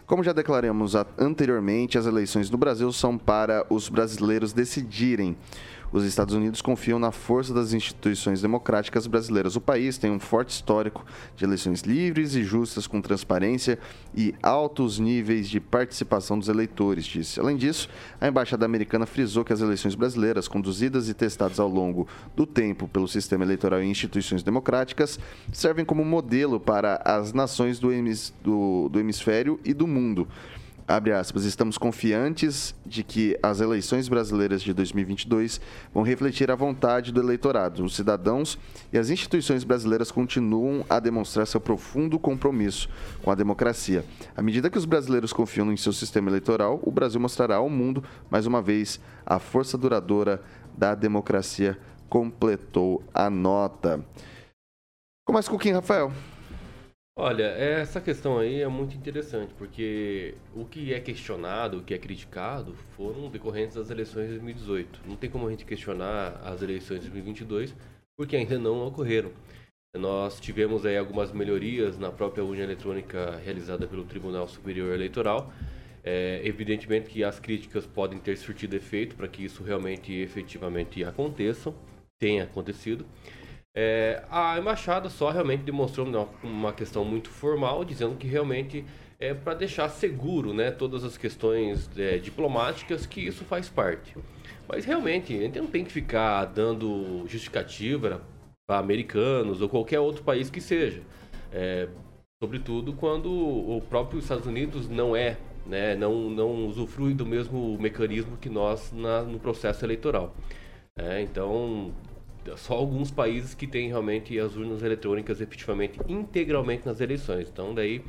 [0.06, 5.38] Como já declaramos anteriormente, as eleições no Brasil são para os brasileiros decidirem.
[5.92, 9.56] Os Estados Unidos confiam na força das instituições democráticas brasileiras.
[9.56, 13.80] O país tem um forte histórico de eleições livres e justas, com transparência
[14.16, 17.40] e altos níveis de participação dos eleitores, disse.
[17.40, 22.08] Além disso, a embaixada americana frisou que as eleições brasileiras, conduzidas e testadas ao longo
[22.36, 25.20] do tempo pelo sistema eleitoral e instituições democráticas,
[25.54, 30.28] servem como modelo para as nações do, hemis- do- do hemisfério e do mundo.
[30.90, 35.60] Abre aspas, estamos confiantes de que as eleições brasileiras de 2022
[35.94, 37.84] vão refletir a vontade do eleitorado.
[37.84, 38.58] Os cidadãos
[38.94, 42.88] e as instituições brasileiras continuam a demonstrar seu profundo compromisso
[43.22, 44.06] com a democracia.
[44.34, 48.02] À medida que os brasileiros confiam em seu sistema eleitoral, o Brasil mostrará ao mundo,
[48.30, 50.42] mais uma vez, a força duradoura
[50.78, 51.78] da democracia,
[52.08, 54.06] completou a nota.
[55.26, 56.14] Com quem, Rafael?
[57.20, 61.98] Olha, essa questão aí é muito interessante, porque o que é questionado, o que é
[61.98, 65.02] criticado, foram decorrentes das eleições de 2018.
[65.04, 67.76] Não tem como a gente questionar as eleições de 2022,
[68.16, 69.32] porque ainda não ocorreram.
[69.96, 75.52] Nós tivemos aí algumas melhorias na própria urna eletrônica realizada pelo Tribunal Superior Eleitoral.
[76.04, 81.04] É, evidentemente que as críticas podem ter surtido efeito para que isso realmente e efetivamente
[81.04, 81.74] aconteça,
[82.20, 83.08] tenha acontecido.
[83.80, 88.84] É, a embaixada só realmente demonstrou uma, uma questão muito formal, dizendo que realmente
[89.20, 94.16] é para deixar seguro né, todas as questões é, diplomáticas, que isso faz parte.
[94.68, 98.24] Mas realmente, a gente não tem que ficar dando justificativa
[98.66, 101.04] para americanos ou qualquer outro país que seja.
[101.52, 101.88] É,
[102.42, 108.38] sobretudo quando o próprio Estados Unidos não é, né, não, não usufrui do mesmo mecanismo
[108.38, 110.36] que nós na, no processo eleitoral.
[110.98, 111.94] É, então,
[112.56, 117.50] só alguns países que têm realmente as urnas eletrônicas efetivamente integralmente nas eleições.
[117.52, 118.04] Então, daí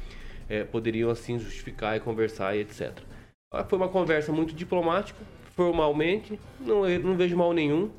[0.49, 2.93] é, poderiam assim justificar e conversar e etc.
[3.53, 5.19] Ah, foi uma conversa muito diplomática,
[5.55, 7.91] formalmente, não, não vejo mal nenhum.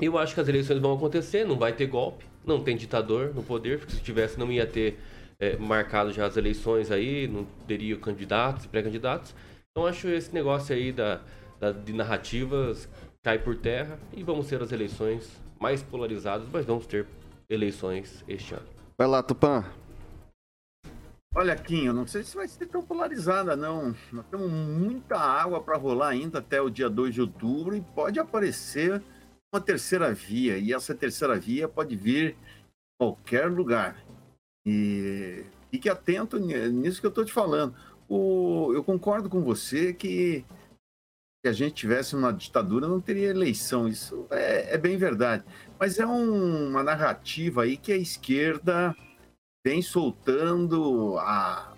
[0.00, 3.42] Eu acho que as eleições vão acontecer, não vai ter golpe, não tem ditador no
[3.42, 4.98] poder, porque se tivesse não ia ter
[5.38, 9.34] é, marcado já as eleições aí, não teria candidatos pré-candidatos.
[9.70, 11.20] Então acho esse negócio aí da,
[11.58, 12.88] da, de narrativas
[13.22, 17.06] cai por terra e vamos ter as eleições mais polarizadas, mas vamos ter
[17.48, 18.66] eleições este ano.
[18.98, 19.64] Vai lá, Tupã.
[21.34, 23.96] Olha, Kim, eu não sei se vai ser tão polarizada, não.
[24.12, 28.20] Nós temos muita água para rolar ainda até o dia 2 de outubro e pode
[28.20, 29.02] aparecer
[29.50, 30.58] uma terceira via.
[30.58, 32.36] E essa terceira via pode vir em
[33.00, 34.04] qualquer lugar.
[34.66, 37.74] E fique atento nisso que eu estou te falando.
[38.06, 40.44] O, eu concordo com você que
[41.48, 43.88] a gente tivesse uma ditadura não teria eleição.
[43.88, 45.44] Isso é, é bem verdade.
[45.78, 48.94] Mas é um, uma narrativa aí que a esquerda
[49.64, 51.74] vem soltando há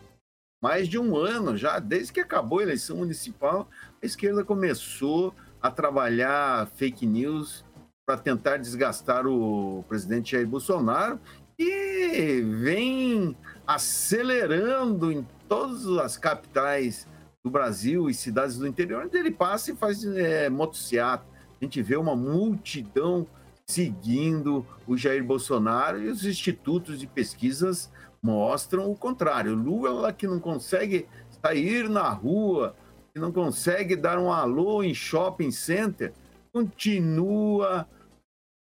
[0.62, 3.68] mais de um ano já, desde que acabou a eleição municipal,
[4.02, 7.64] a esquerda começou a trabalhar fake news
[8.06, 11.20] para tentar desgastar o presidente Jair Bolsonaro
[11.58, 13.36] e vem
[13.66, 17.06] acelerando em todas as capitais
[17.46, 20.48] do Brasil e cidades do interior, onde ele passa e faz é.
[20.48, 23.24] A gente vê uma multidão
[23.64, 27.88] seguindo o Jair Bolsonaro e os institutos de pesquisas
[28.20, 29.54] mostram o contrário.
[29.54, 31.06] Lula que não consegue
[31.40, 32.74] sair na rua,
[33.14, 36.12] que não consegue dar um alô em shopping center,
[36.52, 37.86] continua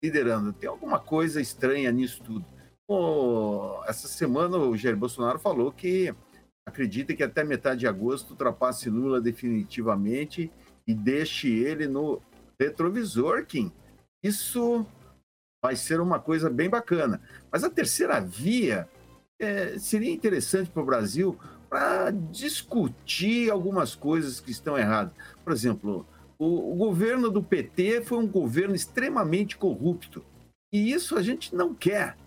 [0.03, 0.53] liderando.
[0.53, 2.45] Tem alguma coisa estranha nisso tudo.
[2.87, 6.13] Oh, essa semana o Jair Bolsonaro falou que
[6.65, 10.51] acredita que até metade de agosto ultrapasse Lula definitivamente
[10.87, 12.21] e deixe ele no
[12.59, 13.71] retrovisor, Kim.
[14.23, 14.85] Isso
[15.63, 17.21] vai ser uma coisa bem bacana.
[17.51, 18.89] Mas a terceira via
[19.39, 21.37] é, seria interessante para o Brasil
[21.69, 25.13] para discutir algumas coisas que estão erradas.
[25.43, 26.05] Por exemplo,
[26.37, 30.23] o, o governo do PT foi um governo extremamente corrupto.
[30.73, 32.17] E isso a gente não quer.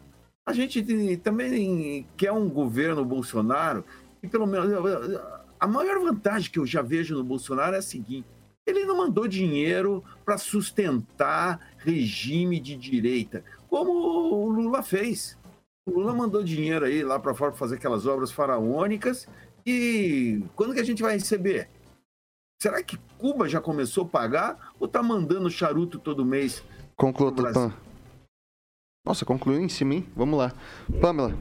[0.46, 3.84] A gente também quer um governo Bolsonaro
[4.22, 4.70] e pelo menos
[5.58, 8.26] a maior vantagem que eu já vejo no Bolsonaro é a seguinte:
[8.66, 15.38] ele não mandou dinheiro para sustentar regime de direita, como o Lula fez.
[15.86, 19.26] O Lula mandou dinheiro aí lá para fora para fazer aquelas obras faraônicas.
[19.64, 21.68] E quando que a gente vai receber?
[22.60, 26.62] Será que Cuba já começou a pagar ou tá mandando charuto todo mês?
[26.96, 27.72] Conclua, Tupan.
[29.06, 30.06] Nossa, concluiu em cima, hein?
[30.14, 30.52] Vamos lá.
[31.00, 31.34] Pamela.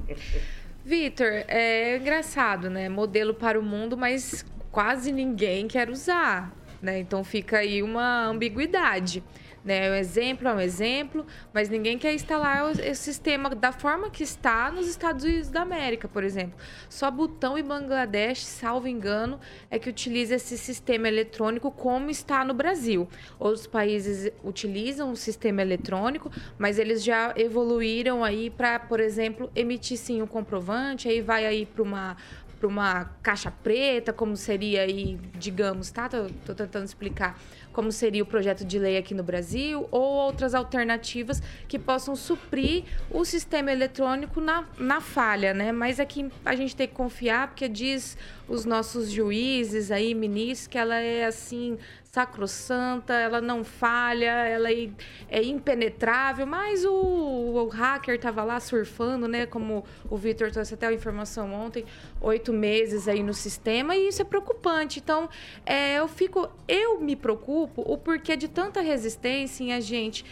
[0.88, 2.88] Vitor, é engraçado, né?
[2.88, 6.56] Modelo para o mundo, mas quase ninguém quer usar.
[6.82, 7.00] Né?
[7.00, 9.22] Então fica aí uma ambiguidade.
[9.68, 9.92] Né?
[9.92, 14.24] Um exemplo é um exemplo, mas ninguém quer instalar o, o, sistema da forma que
[14.24, 16.58] está nos Estados Unidos da América, por exemplo.
[16.90, 19.38] Só Butão e Bangladesh, salvo engano,
[19.70, 23.10] é que utiliza esse sistema eletrônico como está no Brasil.
[23.38, 29.98] Outros países utilizam o sistema eletrônico, mas eles já evoluíram aí para, por exemplo, emitir
[29.98, 32.16] sim um comprovante, aí vai aí para uma
[32.60, 36.10] para uma caixa preta, como seria aí, digamos, tá?
[36.10, 37.40] Tô, tô, tentando explicar
[37.78, 42.86] como seria o projeto de lei aqui no Brasil, ou outras alternativas que possam suprir
[43.12, 45.72] o sistema eletrônico na, na falha, né?
[45.72, 48.18] Mas aqui é a gente tem que confiar, porque diz
[48.48, 54.90] os nossos juízes aí, ministros, que ela é assim, sacrossanta, ela não falha, ela é,
[55.30, 59.46] é impenetrável, mas o, o hacker estava lá surfando, né?
[59.46, 61.86] Como o Vitor trouxe até a informação ontem,
[62.22, 65.00] oito meses aí no sistema, e isso é preocupante.
[65.00, 65.30] Então,
[65.66, 70.26] é, eu fico, eu me preocupo o porquê de tanta resistência em a gente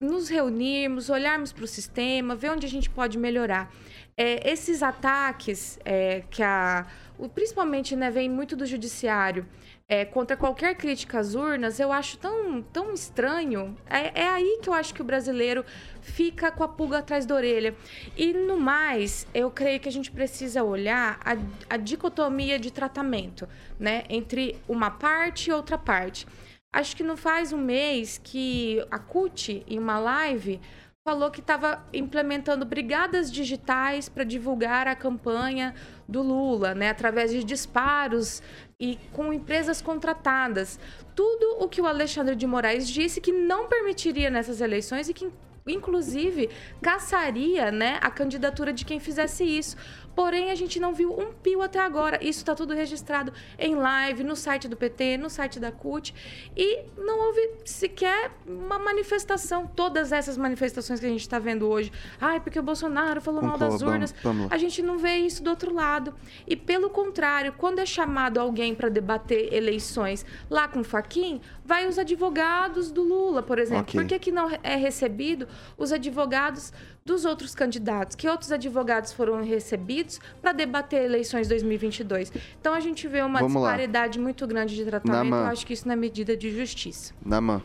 [0.00, 3.72] nos reunirmos, olharmos para o sistema, ver onde a gente pode melhorar.
[4.16, 6.86] É, esses ataques é, que a,
[7.34, 9.46] principalmente né, vem muito do judiciário,
[9.88, 13.76] é, contra qualquer crítica às urnas, eu acho tão, tão estranho.
[13.88, 15.64] É, é, aí que eu acho que o brasileiro
[16.00, 17.74] fica com a pulga atrás da orelha.
[18.16, 21.36] E no mais, eu creio que a gente precisa olhar a,
[21.74, 23.48] a dicotomia de tratamento,
[23.78, 24.04] né?
[24.08, 26.26] Entre uma parte e outra parte.
[26.72, 30.60] Acho que não faz um mês que a CUT, em uma live,
[31.06, 35.72] falou que estava implementando brigadas digitais para divulgar a campanha
[36.08, 38.42] do Lula, né, através de disparos
[38.80, 40.80] e com empresas contratadas.
[41.14, 45.30] Tudo o que o Alexandre de Moraes disse que não permitiria nessas eleições e que
[45.64, 46.50] inclusive
[46.82, 49.76] caçaria, né, a candidatura de quem fizesse isso.
[50.16, 52.16] Porém, a gente não viu um pio até agora.
[52.24, 56.14] Isso está tudo registrado em live, no site do PT, no site da CUT.
[56.56, 59.66] E não houve sequer uma manifestação.
[59.66, 61.92] Todas essas manifestações que a gente está vendo hoje.
[62.18, 64.14] Ai, porque o Bolsonaro falou mal das Concordo, urnas.
[64.22, 64.50] vamos.
[64.50, 66.14] A gente não vê isso do outro lado.
[66.46, 71.86] E pelo contrário, quando é chamado alguém para debater eleições lá com o Faquin, vai
[71.86, 73.82] os advogados do Lula, por exemplo.
[73.82, 74.00] Ok.
[74.00, 75.46] Por que, que não é recebido
[75.76, 76.72] os advogados
[77.06, 78.16] dos outros candidatos?
[78.16, 82.32] Que outros advogados foram recebidos para debater eleições 2022?
[82.60, 83.70] Então a gente vê uma Vamos lá.
[83.70, 85.24] disparidade muito grande de tratamento.
[85.24, 85.44] Naman.
[85.44, 87.14] Eu acho que isso não é medida de justiça.
[87.24, 87.62] Naman.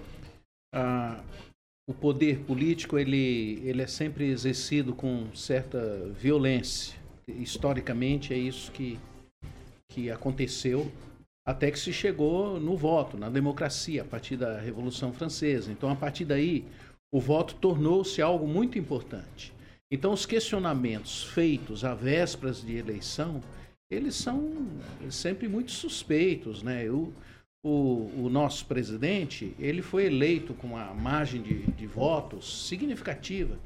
[0.74, 1.20] Ah,
[1.90, 5.80] o poder político ele, ele é sempre exercido com certa
[6.18, 6.96] violência.
[7.28, 9.00] Historicamente é isso que,
[9.90, 10.90] que aconteceu
[11.46, 15.72] até que se chegou no voto, na democracia, a partir da Revolução Francesa.
[15.72, 16.66] Então, a partir daí,
[17.12, 19.54] o voto tornou-se algo muito importante.
[19.92, 23.42] Então, os questionamentos feitos à vésperas de eleição,
[23.90, 24.68] eles são
[25.10, 26.90] sempre muito suspeitos, né?
[26.90, 27.12] O,
[27.64, 33.60] o, o nosso presidente, ele foi eleito com uma margem de, de votos significativa.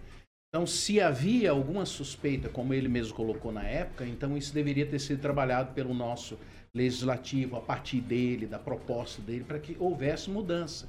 [0.49, 4.99] Então, se havia alguma suspeita, como ele mesmo colocou na época, então isso deveria ter
[4.99, 6.39] sido trabalhado pelo nosso
[6.73, 10.87] legislativo, a partir dele, da proposta dele, para que houvesse mudança.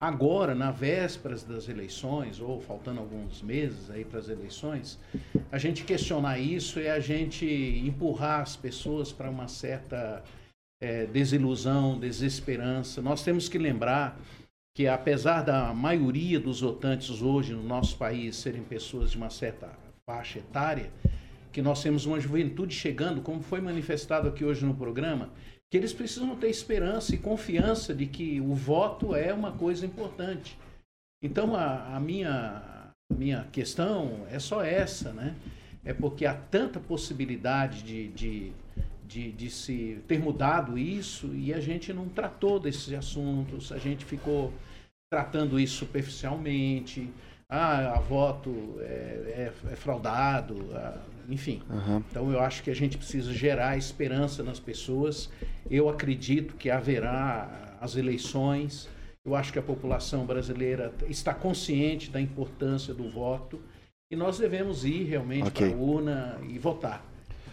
[0.00, 4.96] Agora, na vésperas das eleições, ou faltando alguns meses aí para as eleições,
[5.50, 10.22] a gente questionar isso é a gente empurrar as pessoas para uma certa
[10.80, 13.02] eh, desilusão, desesperança.
[13.02, 14.16] Nós temos que lembrar
[14.72, 19.68] que, apesar da maioria dos votantes hoje no nosso país serem pessoas de uma certa
[20.08, 20.92] faixa etária,
[21.52, 25.30] que nós temos uma juventude chegando, como foi manifestado aqui hoje no programa,
[25.70, 30.58] que eles precisam ter esperança e confiança de que o voto é uma coisa importante.
[31.22, 35.34] Então, a, a minha, a minha questão é só essa, né?
[35.84, 38.52] É porque há tanta possibilidade de, de,
[39.06, 44.04] de, de se ter mudado isso e a gente não tratou desses assuntos, a gente
[44.04, 44.52] ficou
[45.10, 47.10] tratando isso superficialmente.
[47.50, 51.62] Ah, a voto é, é, é fraudado, ah, enfim.
[51.70, 52.04] Aham.
[52.10, 55.30] Então eu acho que a gente precisa gerar esperança nas pessoas.
[55.70, 58.88] Eu acredito que haverá as eleições.
[59.24, 63.60] Eu acho que a população brasileira está consciente da importância do voto
[64.10, 65.68] e nós devemos ir realmente Ok.
[65.68, 67.04] para a urna e votar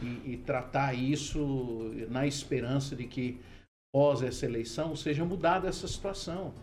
[0.02, 3.40] e, e tratar isso na esperança de que
[3.94, 6.54] pós essa eleição seja mudada essa situação,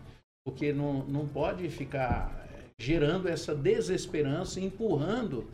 [0.45, 2.42] porque não, não pode ficar
[2.77, 5.45] gerando essa desesperança, empurrando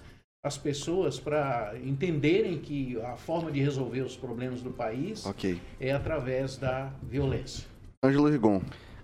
[0.44, 5.60] as pessoas para entenderem que a forma de resolver os problemas do país Ok.
[5.80, 7.66] é através da violência.
[8.04, 8.62] Ângelo Rigon.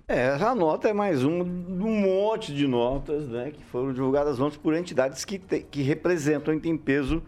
[0.07, 4.39] É, essa nota é mais uma de um monte de notas né, que foram divulgadas
[4.39, 7.21] ontem por entidades que, te- que representam e têm peso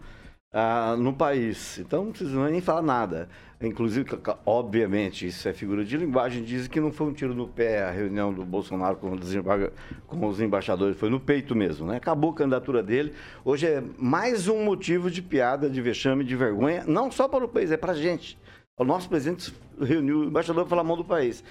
[0.52, 1.78] ah, no país.
[1.78, 3.28] Então não precisa nem falar nada.
[3.60, 4.08] Inclusive,
[4.46, 7.90] obviamente, isso é figura de linguagem, dizem que não foi um tiro no pé a
[7.90, 11.96] reunião do Bolsonaro com os, embaixadores, foi no peito mesmo, né?
[11.96, 13.12] Acabou a candidatura dele.
[13.44, 17.48] Hoje é mais um motivo de piada, de vexame, de vergonha, não só para o
[17.48, 18.38] país, é para a gente.
[18.78, 21.42] O nosso presidente reuniu o embaixador para falar mal do país.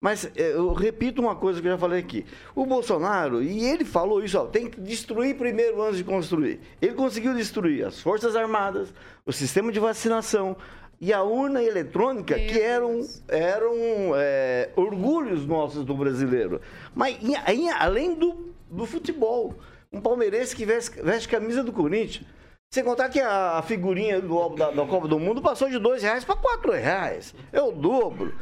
[0.00, 2.24] Mas eh, eu repito uma coisa que eu já falei aqui.
[2.54, 6.60] O Bolsonaro, e ele falou isso, ó, tem que destruir primeiro antes de construir.
[6.80, 8.94] Ele conseguiu destruir as Forças Armadas,
[9.24, 10.56] o sistema de vacinação
[11.00, 13.74] e a urna eletrônica, que eram, eram
[14.14, 16.60] eh, orgulhos nossos do brasileiro.
[16.94, 19.54] Mas em- em- além do, do futebol,
[19.92, 22.24] um palmeirense que veste, veste camisa do Corinthians.
[22.72, 26.02] Sem contar que a, a figurinha do, da, da Copa do Mundo passou de dois
[26.02, 27.34] reais para quatro reais.
[27.52, 28.34] É o dobro.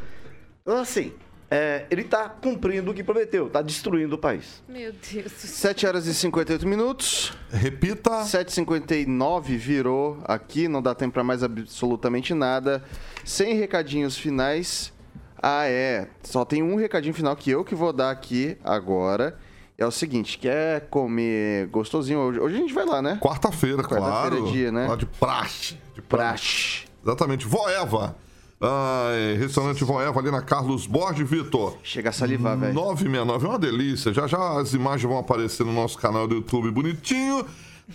[0.63, 1.13] Então, assim,
[1.51, 4.63] é, ele está cumprindo o que prometeu, está destruindo o país.
[4.69, 5.71] Meu Deus do céu.
[5.71, 7.33] 7 horas e 58 minutos.
[7.51, 8.11] Repita.
[8.23, 12.83] 7h59 virou aqui, não dá tempo para mais absolutamente nada.
[13.25, 14.93] Sem recadinhos finais.
[15.41, 16.09] Ah, é.
[16.23, 19.39] Só tem um recadinho final que eu que vou dar aqui agora.
[19.77, 22.41] É o seguinte, quer comer gostosinho hoje?
[22.41, 23.19] Hoje a gente vai lá, né?
[23.21, 24.49] Quarta-feira, Quarta-feira claro.
[24.49, 24.87] é dia, né?
[24.87, 25.77] Lá de praxe.
[25.95, 26.85] De praxe.
[27.05, 27.45] Exatamente.
[27.45, 28.17] Voeva.
[28.61, 31.77] Ai, restaurante Voeva ali na Carlos Borges, Vitor.
[31.83, 32.73] Chega a salivar, velho.
[32.73, 34.13] 969, é uma delícia.
[34.13, 37.45] Já já as imagens vão aparecer no nosso canal do YouTube bonitinho.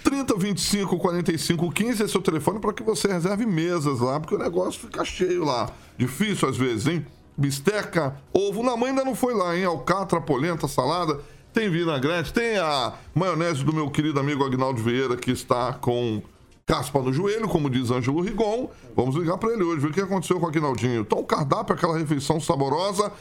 [0.04, 4.36] 30 25 45 15 esse é o telefone para que você reserve mesas lá, porque
[4.36, 5.72] o negócio fica cheio lá.
[5.98, 7.06] Difícil às vezes, hein?
[7.36, 8.62] Bisteca, ovo.
[8.62, 9.66] Na mãe ainda não foi lá, hein?
[9.66, 11.20] Alcatra, polenta, salada.
[11.54, 16.22] tem vinagrete, tem a maionese do meu querido amigo Agnaldo Vieira, que está com
[16.70, 18.70] caspa no joelho, como diz Ângelo Rigon.
[18.96, 21.02] Vamos ligar para ele hoje, ver o que aconteceu com o Agnaldinho.
[21.02, 23.12] Então, o cardápio é aquela refeição saborosa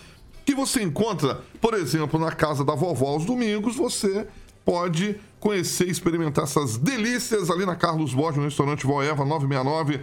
[0.45, 4.27] que você encontra, por exemplo, na casa da vovó aos domingos, você
[4.67, 10.01] pode conhecer experimentar essas delícias ali na Carlos Borges, no restaurante Voeva 969.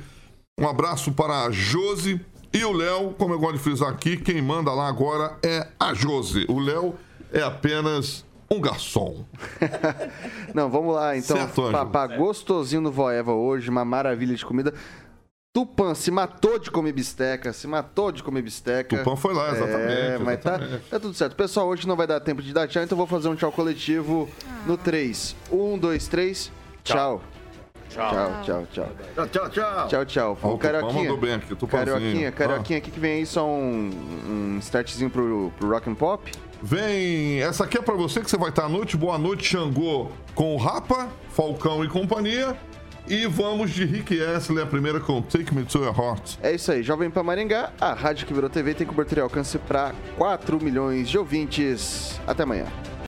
[0.59, 2.19] Um abraço para a Josi
[2.51, 5.93] e o Léo, como eu gosto de frisar aqui, quem manda lá agora é a
[5.93, 6.45] Josi.
[6.49, 6.95] O Léo
[7.31, 8.25] é apenas
[8.55, 9.25] um garçom.
[10.53, 11.37] Não, vamos lá então.
[11.37, 11.71] Certo.
[11.71, 14.73] Papá gostosinho no Voeva hoje, uma maravilha de comida.
[15.53, 18.97] Tupã se matou de comer bisteca, se matou de comer bisteca.
[18.97, 20.89] Tupã foi lá, exatamente, É, mas tá, exatamente.
[20.89, 21.33] tá tudo certo.
[21.35, 23.51] Pessoal, hoje não vai dar tempo de dar tchau, então eu vou fazer um tchau
[23.53, 24.27] coletivo
[24.65, 25.33] no 3.
[25.49, 26.51] 1, 2, 3.
[26.83, 27.21] Tchau.
[27.87, 28.11] Tchau,
[28.43, 28.89] tchau, tchau.
[29.15, 29.87] Tchau, tchau, tchau.
[29.87, 30.57] Tchau, tchau.
[30.57, 31.03] Carioquinha.
[31.03, 31.85] mandou bem aqui, Tupãzinho.
[31.95, 32.31] Carioquinha, Ah.
[32.33, 33.25] Carioquinha, o que, que vem aí?
[33.25, 33.91] Só um,
[34.27, 36.29] um startzinho pro, pro Rock and Pop?
[36.61, 38.97] Vem, essa aqui é pra você que você vai estar à noite.
[38.97, 42.55] Boa noite, Xangô com o Rapa, Falcão e companhia.
[43.07, 46.37] E vamos de Rick Astley, a primeira com Take Me to Your Heart.
[46.41, 49.59] É isso aí, Jovem Pan Maringá, a rádio que virou TV tem cobertura e alcance
[49.59, 52.19] para 4 milhões de ouvintes.
[52.25, 52.65] Até amanhã.